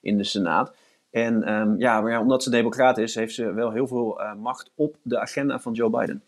in 0.00 0.16
de 0.16 0.24
Senaat. 0.24 0.74
En 1.10 1.40
ja, 1.78 2.00
maar 2.00 2.10
ja, 2.10 2.20
omdat 2.20 2.42
ze 2.42 2.50
democraat 2.50 2.98
is, 2.98 3.14
heeft 3.14 3.34
ze 3.34 3.52
wel 3.52 3.70
heel 3.70 3.86
veel 3.86 4.20
macht 4.36 4.70
op 4.74 4.96
de 5.02 5.18
agenda 5.18 5.60
van 5.60 5.72
Joe 5.72 5.90
Biden. 5.90 6.22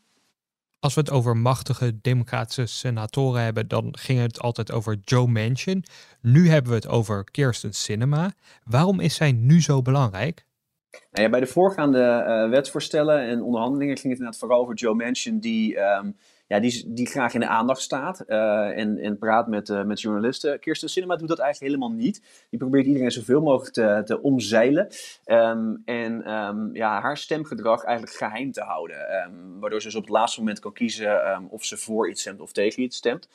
Als 0.80 0.94
we 0.94 1.00
het 1.00 1.10
over 1.10 1.36
machtige 1.36 2.00
democratische 2.00 2.66
senatoren 2.66 3.42
hebben, 3.42 3.68
dan 3.68 3.96
ging 3.98 4.20
het 4.20 4.40
altijd 4.40 4.72
over 4.72 4.98
Joe 5.04 5.26
Manchin. 5.26 5.84
Nu 6.20 6.48
hebben 6.48 6.70
we 6.70 6.76
het 6.76 6.88
over 6.88 7.24
Kirsten 7.24 7.72
Sinema. 7.72 8.32
Waarom 8.64 9.00
is 9.00 9.14
zij 9.14 9.32
nu 9.32 9.62
zo 9.62 9.82
belangrijk? 9.82 10.46
Nou 10.90 11.24
ja, 11.24 11.30
bij 11.30 11.40
de 11.40 11.46
voorgaande 11.46 12.24
uh, 12.28 12.50
wetsvoorstellen 12.50 13.20
en 13.20 13.42
onderhandelingen 13.42 13.96
ging 13.96 14.08
het 14.08 14.18
inderdaad 14.18 14.38
vooral 14.38 14.60
over 14.60 14.74
Joe 14.74 14.94
Manchin, 14.94 15.38
die 15.38 15.78
um, 15.78 16.16
ja, 16.48 16.60
die, 16.60 16.84
die 16.92 17.06
graag 17.06 17.34
in 17.34 17.40
de 17.40 17.46
aandacht 17.46 17.80
staat 17.80 18.24
uh, 18.26 18.78
en, 18.78 18.98
en 18.98 19.18
praat 19.18 19.48
met, 19.48 19.68
uh, 19.68 19.84
met 19.84 20.00
journalisten. 20.00 20.60
Kirsten 20.60 20.88
Cinema 20.88 21.16
doet 21.16 21.28
dat 21.28 21.38
eigenlijk 21.38 21.72
helemaal 21.72 21.96
niet. 21.96 22.46
Die 22.50 22.58
probeert 22.58 22.86
iedereen 22.86 23.10
zoveel 23.10 23.40
mogelijk 23.40 23.74
te, 23.74 24.02
te 24.04 24.22
omzeilen. 24.22 24.88
Um, 25.26 25.82
en 25.84 26.32
um, 26.32 26.74
ja, 26.74 27.00
haar 27.00 27.16
stemgedrag 27.16 27.84
eigenlijk 27.84 28.16
geheim 28.16 28.52
te 28.52 28.62
houden. 28.62 28.96
Um, 29.26 29.60
waardoor 29.60 29.80
ze 29.80 29.86
dus 29.86 29.96
op 29.96 30.02
het 30.02 30.10
laatste 30.10 30.40
moment 30.40 30.60
kan 30.60 30.72
kiezen 30.72 31.46
of 31.50 31.64
ze 31.64 31.76
voor 31.76 32.10
iets 32.10 32.20
stemt 32.20 32.40
of 32.40 32.52
tegen 32.52 32.82
iets 32.82 32.96
stemt. 32.96 33.28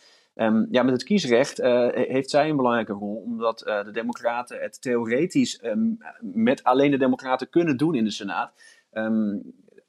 Ja, 0.69 0.83
met 0.83 0.93
het 0.93 1.03
kiesrecht 1.03 1.59
uh, 1.59 1.87
heeft 1.91 2.29
zij 2.29 2.49
een 2.49 2.55
belangrijke 2.55 2.93
rol, 2.93 3.23
omdat 3.25 3.59
de 3.59 3.91
Democraten 3.91 4.61
het 4.61 4.81
theoretisch 4.81 5.61
met 6.19 6.63
alleen 6.63 6.91
de 6.91 6.97
Democraten 6.97 7.49
kunnen 7.49 7.77
doen 7.77 7.95
in 7.95 8.03
de 8.03 8.11
Senaat. 8.11 8.51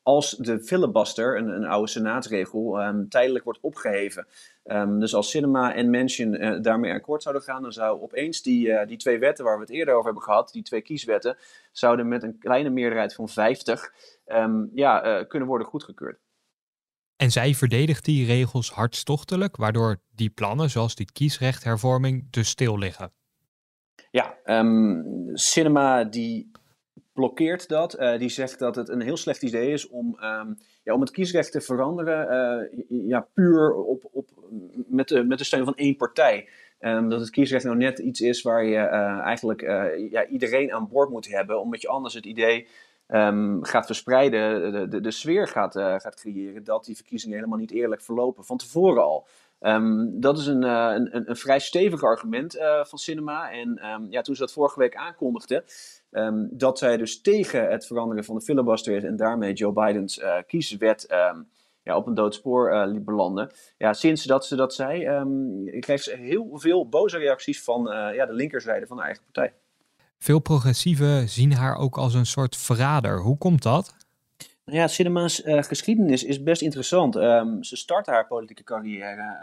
Als 0.05 0.31
de 0.31 0.61
filibuster, 0.61 1.39
een, 1.39 1.49
een 1.49 1.65
oude 1.65 1.91
senaatsregel, 1.91 2.83
um, 2.83 3.09
tijdelijk 3.09 3.45
wordt 3.45 3.59
opgeheven. 3.61 4.27
Um, 4.65 5.01
dus 5.01 5.15
als 5.15 5.31
Cinema 5.31 5.75
en 5.75 5.91
Manchin 5.91 6.35
uh, 6.35 6.63
daarmee 6.63 6.93
akkoord 6.93 7.23
zouden 7.23 7.43
gaan, 7.43 7.63
dan 7.63 7.73
zou 7.73 8.01
opeens 8.01 8.43
die, 8.43 8.67
uh, 8.67 8.87
die 8.87 8.97
twee 8.97 9.19
wetten 9.19 9.45
waar 9.45 9.55
we 9.55 9.61
het 9.61 9.71
eerder 9.71 9.95
over 9.95 10.05
hebben 10.05 10.23
gehad, 10.23 10.53
die 10.53 10.63
twee 10.63 10.81
kieswetten, 10.83 11.37
zouden 11.73 12.09
met 12.09 12.23
een 12.23 12.39
kleine 12.39 12.71
meerderheid 12.71 13.15
van 13.15 13.29
50 13.29 13.93
um, 14.27 14.71
ja, 14.75 15.21
uh, 15.21 15.29
kunnen 15.29 15.49
worden 15.49 15.67
goedgekeurd. 15.67 16.19
En 17.17 17.31
zij 17.31 17.55
verdedigt 17.55 18.05
die 18.05 18.27
regels 18.27 18.71
hartstochtelijk, 18.71 19.57
waardoor 19.57 20.01
die 20.11 20.31
plannen, 20.31 20.71
zoals 20.71 20.95
die 20.95 21.13
kiesrechthervorming, 21.13 22.27
dus 22.31 22.49
stil 22.49 22.79
liggen. 22.79 23.13
Ja, 24.11 24.39
Cinema 25.35 26.05
die 26.05 26.51
blokkeert 27.15 27.69
dat. 27.69 28.01
Uh, 28.01 28.19
die 28.19 28.29
zegt 28.29 28.59
dat 28.59 28.77
het 28.77 28.89
een 28.89 29.01
heel 29.01 29.17
slecht 29.17 29.43
idee 29.43 29.73
is 29.73 29.89
om, 29.89 30.07
um, 30.07 30.59
ja, 30.83 30.95
om 30.95 31.01
het 31.01 31.11
kiesrecht 31.11 31.53
te 31.53 31.61
veranderen. 31.61 32.27
Uh, 32.71 33.09
ja, 33.09 33.29
puur 33.35 33.75
op, 33.75 34.09
op, 34.13 34.29
met, 34.87 35.09
de, 35.09 35.25
met 35.25 35.39
de 35.39 35.45
steun 35.45 35.65
van 35.65 35.75
één 35.75 35.97
partij. 35.97 36.49
Um, 36.81 37.09
dat 37.09 37.21
het 37.21 37.31
kiesrecht 37.31 37.65
nou 37.65 37.77
net 37.77 37.99
iets 37.99 38.21
is 38.21 38.43
waar 38.43 38.65
je 38.65 38.77
uh, 38.77 39.19
eigenlijk 39.19 39.61
ja, 40.11 40.27
iedereen 40.27 40.73
aan 40.73 40.89
boord 40.89 41.11
moet 41.11 41.29
hebben. 41.29 41.61
Omdat 41.61 41.81
je 41.81 41.89
anders 41.89 42.15
het 42.15 42.27
idee 42.27 42.69
um, 43.09 43.65
gaat 43.65 43.87
verspreiden, 43.87 44.91
de, 44.91 45.01
de, 45.01 45.11
sfeer 45.11 45.49
gaat, 45.49 45.73
gaat 45.73 46.15
creëren. 46.15 46.65
Dat 46.65 46.85
die 46.85 46.97
verkiezingen 46.97 47.37
helemaal 47.37 47.59
niet 47.59 47.71
eerlijk 47.71 48.03
verlopen. 48.03 48.45
Van 48.45 48.57
tevoren 48.57 49.03
al. 49.03 49.27
Dat 50.11 50.39
is 50.39 50.47
een, 50.47 50.63
een, 50.63 51.31
een, 51.31 51.37
vrij 51.37 51.59
stevig 51.59 52.03
argument 52.03 52.57
van 52.83 52.99
Cinema. 52.99 53.51
En 53.51 53.79
ja, 54.11 54.21
toen 54.21 54.35
ze 54.35 54.41
dat 54.41 54.53
vorige 54.53 54.79
week 54.79 54.97
aankondigde, 54.97 55.65
Um, 56.17 56.49
dat 56.51 56.79
zij 56.79 56.97
dus 56.97 57.21
tegen 57.21 57.71
het 57.71 57.87
veranderen 57.87 58.25
van 58.25 58.35
de 58.35 58.41
filibuster 58.41 58.97
is 58.97 59.05
en 59.05 59.17
daarmee 59.17 59.53
Joe 59.53 59.73
Bidens 59.73 60.19
uh, 60.19 60.37
kieswet 60.47 61.13
um, 61.13 61.49
ja, 61.83 61.97
op 61.97 62.07
een 62.07 62.15
doodspoor 62.15 62.73
uh, 62.73 62.83
liet 62.87 63.05
belanden. 63.05 63.51
Ja, 63.79 63.93
sinds 63.93 64.25
dat 64.25 64.47
ze 64.47 64.57
dat 64.57 64.75
zei, 64.75 65.09
um, 65.09 65.81
kreeg 65.81 66.03
ze 66.03 66.17
heel 66.17 66.51
veel 66.53 66.89
boze 66.89 67.19
reacties 67.19 67.63
van 67.63 67.93
uh, 67.93 68.15
ja, 68.15 68.27
de 68.27 68.33
linkerzijde 68.33 68.87
van 68.87 68.97
haar 68.97 69.07
eigen 69.07 69.25
partij. 69.25 69.55
Veel 70.19 70.39
progressieven 70.39 71.29
zien 71.29 71.53
haar 71.53 71.77
ook 71.77 71.97
als 71.97 72.15
een 72.15 72.27
soort 72.27 72.57
verrader. 72.57 73.21
Hoe 73.21 73.39
komt 73.39 73.63
dat? 73.63 73.95
Nou 74.65 74.79
ja, 74.79 74.87
Cinema's 74.87 75.43
geschiedenis 75.45 76.25
is 76.25 76.43
best 76.43 76.63
interessant. 76.63 77.15
ze 77.15 77.77
startte 77.77 78.11
haar 78.11 78.27
politieke 78.27 78.65
carrière 78.65 79.37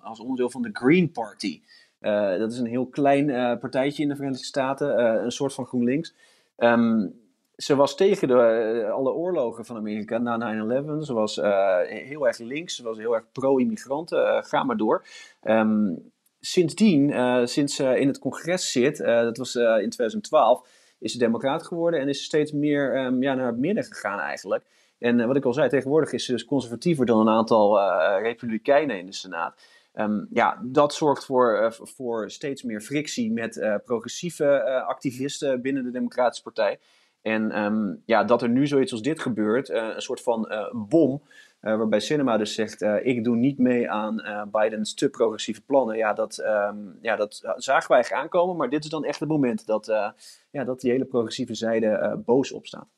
als 0.00 0.20
onderdeel 0.20 0.50
van 0.50 0.62
de 0.62 0.70
Green 0.72 1.12
Party. 1.12 1.60
Uh, 2.06 2.38
dat 2.38 2.52
is 2.52 2.58
een 2.58 2.66
heel 2.66 2.86
klein 2.86 3.28
uh, 3.28 3.58
partijtje 3.58 4.02
in 4.02 4.08
de 4.08 4.16
Verenigde 4.16 4.44
Staten, 4.44 5.00
uh, 5.00 5.22
een 5.24 5.32
soort 5.32 5.52
van 5.52 5.66
GroenLinks. 5.66 6.14
Um, 6.58 7.24
ze 7.56 7.76
was 7.76 7.96
tegen 7.96 8.28
de, 8.28 8.88
alle 8.92 9.12
oorlogen 9.12 9.64
van 9.64 9.76
Amerika 9.76 10.18
na 10.18 10.54
9-11. 10.98 10.98
Ze 11.00 11.12
was 11.12 11.36
heel 11.86 12.26
erg 12.26 12.38
links, 12.38 12.76
ze 12.76 12.82
was 12.82 12.98
heel 12.98 13.14
erg 13.14 13.24
pro-immigranten. 13.32 14.44
ga 14.44 14.64
maar 14.64 14.76
door. 14.76 15.04
Um, 15.42 16.10
sindsdien, 16.40 17.12
sinds 17.48 17.74
ze 17.74 17.98
in 17.98 18.06
het 18.06 18.18
congres 18.18 18.72
zit, 18.72 18.96
dat 18.96 19.36
was 19.36 19.54
in 19.54 19.90
2012, 19.90 20.68
is 20.98 21.12
ze 21.12 21.18
democraat 21.18 21.62
geworden 21.62 22.00
en 22.00 22.08
is 22.08 22.24
steeds 22.24 22.52
meer 22.52 23.04
um, 23.04 23.22
ja, 23.22 23.34
naar 23.34 23.46
het 23.46 23.58
midden 23.58 23.84
gegaan 23.84 24.18
eigenlijk. 24.18 24.64
En 24.98 25.26
wat 25.26 25.36
ik 25.36 25.44
al 25.44 25.52
zei, 25.52 25.68
tegenwoordig 25.68 26.12
is 26.12 26.24
ze 26.24 26.32
dus 26.32 26.44
conservatiever 26.44 27.06
dan 27.06 27.20
een 27.20 27.34
aantal 27.34 27.80
republikeinen 28.20 28.98
in 28.98 29.06
de 29.06 29.14
Senaat. 29.14 29.54
Um, 29.98 30.26
ja, 30.30 30.60
dat 30.62 30.94
zorgt 30.94 31.24
voor, 31.24 31.60
uh, 31.62 31.70
voor 31.70 32.30
steeds 32.30 32.62
meer 32.62 32.80
frictie 32.80 33.32
met 33.32 33.56
uh, 33.56 33.74
progressieve 33.84 34.44
uh, 34.44 34.86
activisten 34.86 35.62
binnen 35.62 35.84
de 35.84 35.90
Democratische 35.90 36.42
Partij. 36.42 36.78
En 37.22 37.62
um, 37.62 38.02
ja, 38.04 38.24
dat 38.24 38.42
er 38.42 38.48
nu 38.48 38.66
zoiets 38.66 38.92
als 38.92 39.02
dit 39.02 39.20
gebeurt, 39.20 39.68
een 39.68 40.00
soort 40.00 40.22
van 40.22 40.48
bom, 40.88 41.22
waarbij 41.60 42.00
Cinema 42.00 42.36
dus 42.36 42.54
zegt: 42.54 42.82
Ik 43.02 43.24
doe 43.24 43.36
niet 43.36 43.58
mee 43.58 43.90
aan 43.90 44.48
Bidens 44.50 44.94
te 44.94 45.08
progressieve 45.08 45.60
plannen. 45.60 45.96
Ja 45.96 46.12
dat, 46.12 46.38
um, 46.38 46.98
ja, 47.00 47.16
dat 47.16 47.54
zagen 47.56 47.90
wij 47.90 48.10
aankomen, 48.10 48.56
maar 48.56 48.70
dit 48.70 48.84
is 48.84 48.90
dan 48.90 49.04
echt 49.04 49.20
het 49.20 49.28
moment 49.28 49.66
dat, 49.66 49.86
ja, 50.50 50.64
dat 50.64 50.80
die 50.80 50.90
hele 50.90 51.04
progressieve 51.04 51.54
zijde 51.54 52.22
boos 52.24 52.52
opstaat 52.52 52.95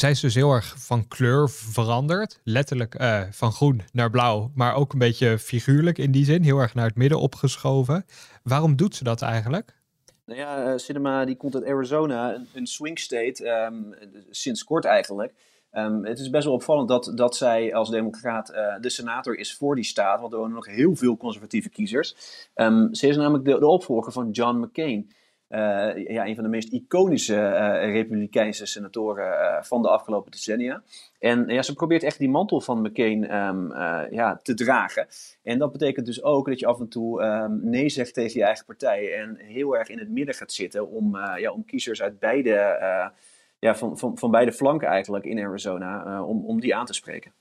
zij 0.00 0.10
is 0.10 0.20
dus 0.20 0.34
heel 0.34 0.52
erg 0.52 0.74
van 0.78 1.08
kleur 1.08 1.50
veranderd. 1.50 2.40
Letterlijk 2.44 3.00
uh, 3.00 3.22
van 3.30 3.52
groen 3.52 3.82
naar 3.92 4.10
blauw, 4.10 4.50
maar 4.54 4.74
ook 4.74 4.92
een 4.92 4.98
beetje 4.98 5.38
figuurlijk 5.38 5.98
in 5.98 6.10
die 6.10 6.24
zin. 6.24 6.42
Heel 6.42 6.58
erg 6.58 6.74
naar 6.74 6.86
het 6.86 6.96
midden 6.96 7.20
opgeschoven. 7.20 8.04
Waarom 8.42 8.76
doet 8.76 8.94
ze 8.94 9.04
dat 9.04 9.22
eigenlijk? 9.22 9.78
Nou 10.24 10.38
ja, 10.38 10.72
uh, 10.72 10.76
Cinema 10.76 11.24
die 11.24 11.36
komt 11.36 11.54
uit 11.54 11.66
Arizona, 11.66 12.44
een, 12.54 12.66
swing 12.66 12.98
state, 12.98 13.48
um, 13.48 13.94
sinds 14.30 14.64
kort 14.64 14.84
eigenlijk. 14.84 15.34
Um, 15.72 16.04
het 16.04 16.18
is 16.18 16.30
best 16.30 16.44
wel 16.44 16.54
opvallend 16.54 16.88
dat, 16.88 17.12
dat 17.14 17.36
zij 17.36 17.74
als 17.74 17.90
democraat 17.90 18.50
uh, 18.50 18.56
de 18.80 18.90
senator 18.90 19.38
is 19.38 19.54
voor 19.54 19.74
die 19.74 19.84
staat, 19.84 20.20
want 20.20 20.32
er 20.32 20.38
wonen 20.38 20.54
nog 20.54 20.66
heel 20.66 20.96
veel 20.96 21.16
conservatieve 21.16 21.68
kiezers. 21.68 22.16
Um, 22.54 22.94
ze 22.94 23.08
is 23.08 23.16
namelijk 23.16 23.44
de 23.44 23.66
opvolger 23.66 24.12
van 24.12 24.30
John 24.30 24.58
McCain. 24.58 25.10
Uh, 25.52 26.06
ja, 26.06 26.26
een 26.26 26.34
van 26.34 26.44
de 26.44 26.50
meest 26.50 26.72
iconische 26.72 27.34
uh, 27.34 27.92
republikeinse 27.92 28.66
senatoren 28.66 29.26
uh, 29.26 29.62
van 29.62 29.82
de 29.82 29.88
afgelopen 29.88 30.30
decennia. 30.30 30.82
En 31.18 31.48
ja, 31.48 31.62
ze 31.62 31.74
probeert 31.74 32.02
echt 32.02 32.18
die 32.18 32.28
mantel 32.28 32.60
van 32.60 32.80
McCain 32.80 33.36
um, 33.36 33.72
ja, 34.10 34.40
te 34.42 34.54
dragen. 34.54 35.06
En 35.42 35.58
dat 35.58 35.72
betekent 35.72 36.06
dus 36.06 36.22
ook 36.22 36.46
dat 36.46 36.58
je 36.58 36.66
af 36.66 36.80
en 36.80 36.88
toe 36.88 37.22
um, 37.22 37.60
nee 37.62 37.88
zegt 37.88 38.14
tegen 38.14 38.38
je 38.40 38.46
eigen 38.46 38.64
partij 38.64 39.14
en 39.14 39.36
heel 39.38 39.76
erg 39.76 39.88
in 39.88 39.98
het 39.98 40.10
midden 40.10 40.34
gaat 40.34 40.52
zitten 40.52 40.88
om, 40.88 41.16
ja, 41.16 41.50
om 41.50 41.64
kiezers 41.64 42.02
uit 42.02 42.18
beide, 42.18 42.78
ja, 43.58 43.74
van, 43.74 43.98
van, 43.98 44.18
van 44.18 44.30
beide 44.30 44.52
flanken 44.52 44.88
eigenlijk 44.88 45.24
in 45.24 45.44
Arizona, 45.44 46.22
om, 46.22 46.44
om 46.46 46.60
die 46.60 46.76
aan 46.76 46.86
te 46.86 46.94
spreken. 46.94 47.32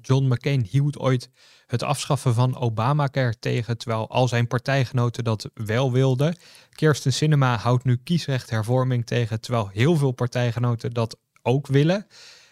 John 0.00 0.26
McCain 0.26 0.66
hield 0.70 0.98
ooit 0.98 1.30
het 1.66 1.82
afschaffen 1.82 2.34
van 2.34 2.58
Obamacare 2.58 3.38
tegen, 3.38 3.78
terwijl 3.78 4.08
al 4.08 4.28
zijn 4.28 4.46
partijgenoten 4.46 5.24
dat 5.24 5.50
wel 5.54 5.92
wilden. 5.92 6.36
Kirsten 6.70 7.12
Sinema 7.12 7.56
houdt 7.56 7.84
nu 7.84 7.96
kiesrechthervorming 8.04 9.06
tegen, 9.06 9.40
terwijl 9.40 9.68
heel 9.72 9.96
veel 9.96 10.12
partijgenoten 10.12 10.90
dat 10.90 11.18
ook 11.42 11.66
willen. 11.66 12.06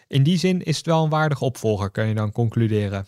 In 0.07 0.23
die 0.23 0.37
zin 0.37 0.63
is 0.63 0.77
het 0.77 0.85
wel 0.85 1.03
een 1.03 1.09
waardige 1.09 1.43
opvolger, 1.43 1.91
kun 1.91 2.07
je 2.07 2.13
dan 2.13 2.31
concluderen. 2.31 3.07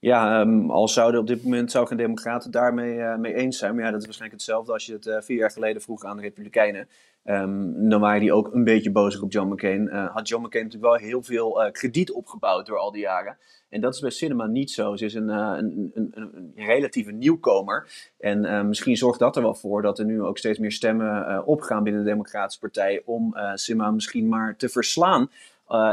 Ja, 0.00 0.40
um, 0.40 0.70
al 0.70 0.88
zouden 0.88 1.20
op 1.20 1.26
dit 1.26 1.42
moment 1.42 1.70
zou 1.70 1.86
geen 1.86 1.96
democraten 1.96 2.50
daarmee 2.50 2.96
uh, 2.96 3.16
mee 3.16 3.34
eens 3.34 3.58
zijn. 3.58 3.74
Maar 3.74 3.84
ja, 3.84 3.90
dat 3.90 4.00
is 4.00 4.04
waarschijnlijk 4.04 4.40
hetzelfde 4.40 4.72
als 4.72 4.86
je 4.86 4.92
het 4.92 5.06
uh, 5.06 5.16
vier 5.20 5.36
jaar 5.36 5.50
geleden 5.50 5.82
vroeg 5.82 6.04
aan 6.04 6.16
de 6.16 6.22
Republikeinen. 6.22 6.88
Um, 7.28 7.88
dan 7.88 8.00
waren 8.00 8.20
die 8.20 8.32
ook 8.32 8.54
een 8.54 8.64
beetje 8.64 8.90
boos 8.90 9.20
op 9.20 9.32
John 9.32 9.52
McCain. 9.52 9.82
Uh, 9.82 10.14
had 10.14 10.28
John 10.28 10.44
McCain 10.44 10.64
natuurlijk 10.64 10.92
wel 10.92 11.08
heel 11.08 11.22
veel 11.22 11.70
krediet 11.72 12.12
opgebouwd 12.12 12.66
door 12.66 12.78
al 12.78 12.90
die 12.90 13.00
jaren. 13.00 13.38
En 13.68 13.80
dat 13.80 13.94
is 13.94 14.00
bij 14.00 14.10
Cinema 14.10 14.46
niet 14.46 14.70
zo. 14.70 14.96
Ze 14.96 15.04
is 15.04 15.14
een, 15.14 15.28
een, 15.28 15.90
een, 15.94 16.12
een 16.14 16.52
relatieve 16.54 17.12
nieuwkomer. 17.12 17.88
En 18.18 18.68
misschien 18.68 18.96
zorgt 18.96 19.18
dat 19.18 19.36
er 19.36 19.42
wel 19.42 19.54
voor 19.54 19.82
dat 19.82 19.98
er 19.98 20.04
nu 20.04 20.22
ook 20.22 20.38
steeds 20.38 20.58
meer 20.58 20.72
stemmen 20.72 21.46
opgaan 21.46 21.82
binnen 21.82 22.04
de 22.04 22.10
Democratische 22.10 22.60
Partij. 22.60 23.02
om 23.04 23.34
Cinema 23.54 23.90
misschien 23.90 24.28
maar 24.28 24.56
te 24.56 24.68
verslaan 24.68 25.30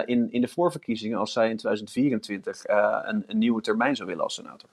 in, 0.06 0.32
in 0.32 0.42
de 0.42 0.48
voorverkiezingen 0.48 1.18
als 1.18 1.34
zij 1.34 1.50
in 1.50 1.58
2024 1.58 2.64
een, 2.66 3.24
een 3.28 3.38
nieuwe 3.38 3.62
termijn 3.62 3.96
zou 3.96 4.08
willen 4.08 4.24
als 4.24 4.34
senator. 4.34 4.70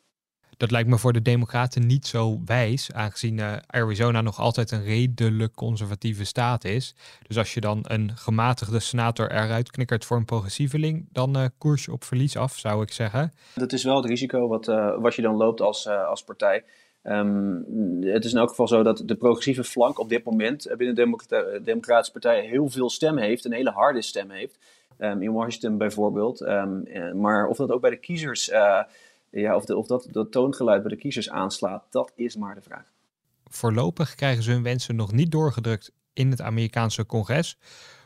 Dat 0.61 0.71
lijkt 0.71 0.89
me 0.89 0.99
voor 0.99 1.13
de 1.13 1.23
Democraten 1.23 1.87
niet 1.87 2.07
zo 2.07 2.41
wijs, 2.45 2.93
aangezien 2.93 3.39
uh, 3.39 3.53
Arizona 3.67 4.21
nog 4.21 4.39
altijd 4.39 4.71
een 4.71 4.85
redelijk 4.85 5.55
conservatieve 5.55 6.25
staat 6.25 6.65
is. 6.65 6.95
Dus 7.27 7.39
als 7.39 7.55
je 7.55 7.61
dan 7.61 7.79
een 7.83 8.17
gematigde 8.17 8.81
senator 8.81 9.31
eruit 9.31 9.71
knikkert 9.71 10.05
voor 10.05 10.17
een 10.17 10.25
progressieveling, 10.25 11.09
dan 11.13 11.37
uh, 11.37 11.45
koers 11.59 11.85
je 11.85 11.93
op 11.93 12.05
verlies 12.05 12.37
af, 12.37 12.59
zou 12.59 12.83
ik 12.83 12.93
zeggen. 12.93 13.33
Dat 13.55 13.73
is 13.73 13.85
wel 13.85 13.97
het 13.97 14.05
risico 14.05 14.49
wat, 14.49 14.69
uh, 14.69 14.99
wat 14.99 15.15
je 15.15 15.23
dan 15.23 15.37
loopt 15.37 15.61
als, 15.61 15.89
als 15.89 16.25
partij. 16.25 16.65
Um, 17.03 17.67
het 18.01 18.25
is 18.25 18.33
in 18.33 18.39
elk 18.39 18.49
geval 18.49 18.69
zo 18.69 18.83
dat 18.83 19.03
de 19.05 19.17
progressieve 19.17 19.65
flank 19.65 19.99
op 19.99 20.09
dit 20.09 20.25
moment 20.25 20.75
binnen 20.77 20.95
de 20.95 21.61
Democratische 21.65 22.13
Partij 22.13 22.41
heel 22.41 22.69
veel 22.69 22.91
stem 22.91 23.17
heeft, 23.19 23.45
een 23.45 23.53
hele 23.53 23.71
harde 23.71 24.03
stem 24.03 24.31
heeft. 24.31 24.59
Um, 24.99 25.23
in 25.23 25.33
Washington 25.33 25.79
bijvoorbeeld. 25.79 26.41
Um, 26.41 26.85
maar 27.21 27.47
of 27.47 27.57
dat 27.57 27.71
ook 27.71 27.81
bij 27.81 27.91
de 27.91 28.01
kiezers 28.01 28.51
ja, 29.31 29.57
of, 29.57 29.65
of 29.65 29.87
dat, 29.87 30.09
dat 30.11 30.33
toongeluid 30.33 30.83
bij 30.83 30.91
de 30.91 30.97
kiezers 30.97 31.31
aanslaat, 31.31 31.85
dat 31.91 32.13
is 32.15 32.37
maar 32.37 32.55
de 32.55 32.63
vraag. 32.63 32.93
Voorlopig 33.45 34.15
krijgen 34.15 34.43
ze 34.43 34.51
hun 34.51 34.63
wensen 34.63 34.97
nog 34.97 35.13
niet 35.13 35.31
doorgedrukt 35.31 35.93
in 36.13 36.31
het 36.31 36.41
Amerikaanse 36.41 37.07
congres. 37.07 37.59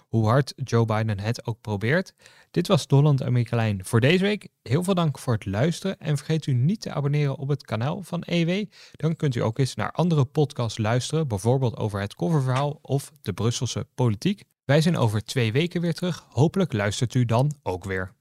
Hoe 0.09 0.27
hard 0.27 0.53
Joe 0.57 0.85
Biden 0.85 1.21
het 1.21 1.47
ook 1.47 1.61
probeert. 1.61 2.15
Dit 2.51 2.67
was 2.67 2.85
Holland 2.89 3.23
Amerika 3.23 3.75
voor 3.79 4.01
deze 4.01 4.25
week. 4.25 4.49
Heel 4.63 4.83
veel 4.83 4.95
dank 4.95 5.19
voor 5.19 5.35
het 5.35 5.47
luisteren. 5.47 5.99
En 5.99 6.17
vergeet 6.17 6.47
u 6.47 6.53
niet 6.53 6.81
te 6.81 6.93
abonneren 6.93 7.37
op 7.37 7.49
het 7.49 7.65
kanaal 7.65 8.03
van 8.03 8.23
EW. 8.23 8.65
Dan 8.93 9.17
kunt 9.17 9.35
u 9.35 9.41
ook 9.41 9.59
eens 9.59 9.75
naar 9.75 9.93
andere 9.93 10.25
podcasts 10.25 10.79
luisteren. 10.79 11.29
Bijvoorbeeld 11.29 11.77
over 11.77 12.01
het 12.01 12.15
coververhaal 12.15 12.79
of 12.83 13.13
de 13.23 13.33
Brusselse 13.33 13.87
politiek. 13.95 14.45
Wij 14.65 14.81
zijn 14.81 14.97
over 14.97 15.25
twee 15.25 15.53
weken 15.53 15.81
weer 15.81 15.95
terug. 15.95 16.27
Hopelijk 16.29 16.73
luistert 16.73 17.15
u 17.15 17.25
dan 17.25 17.53
ook 17.63 17.85
weer. 17.85 18.13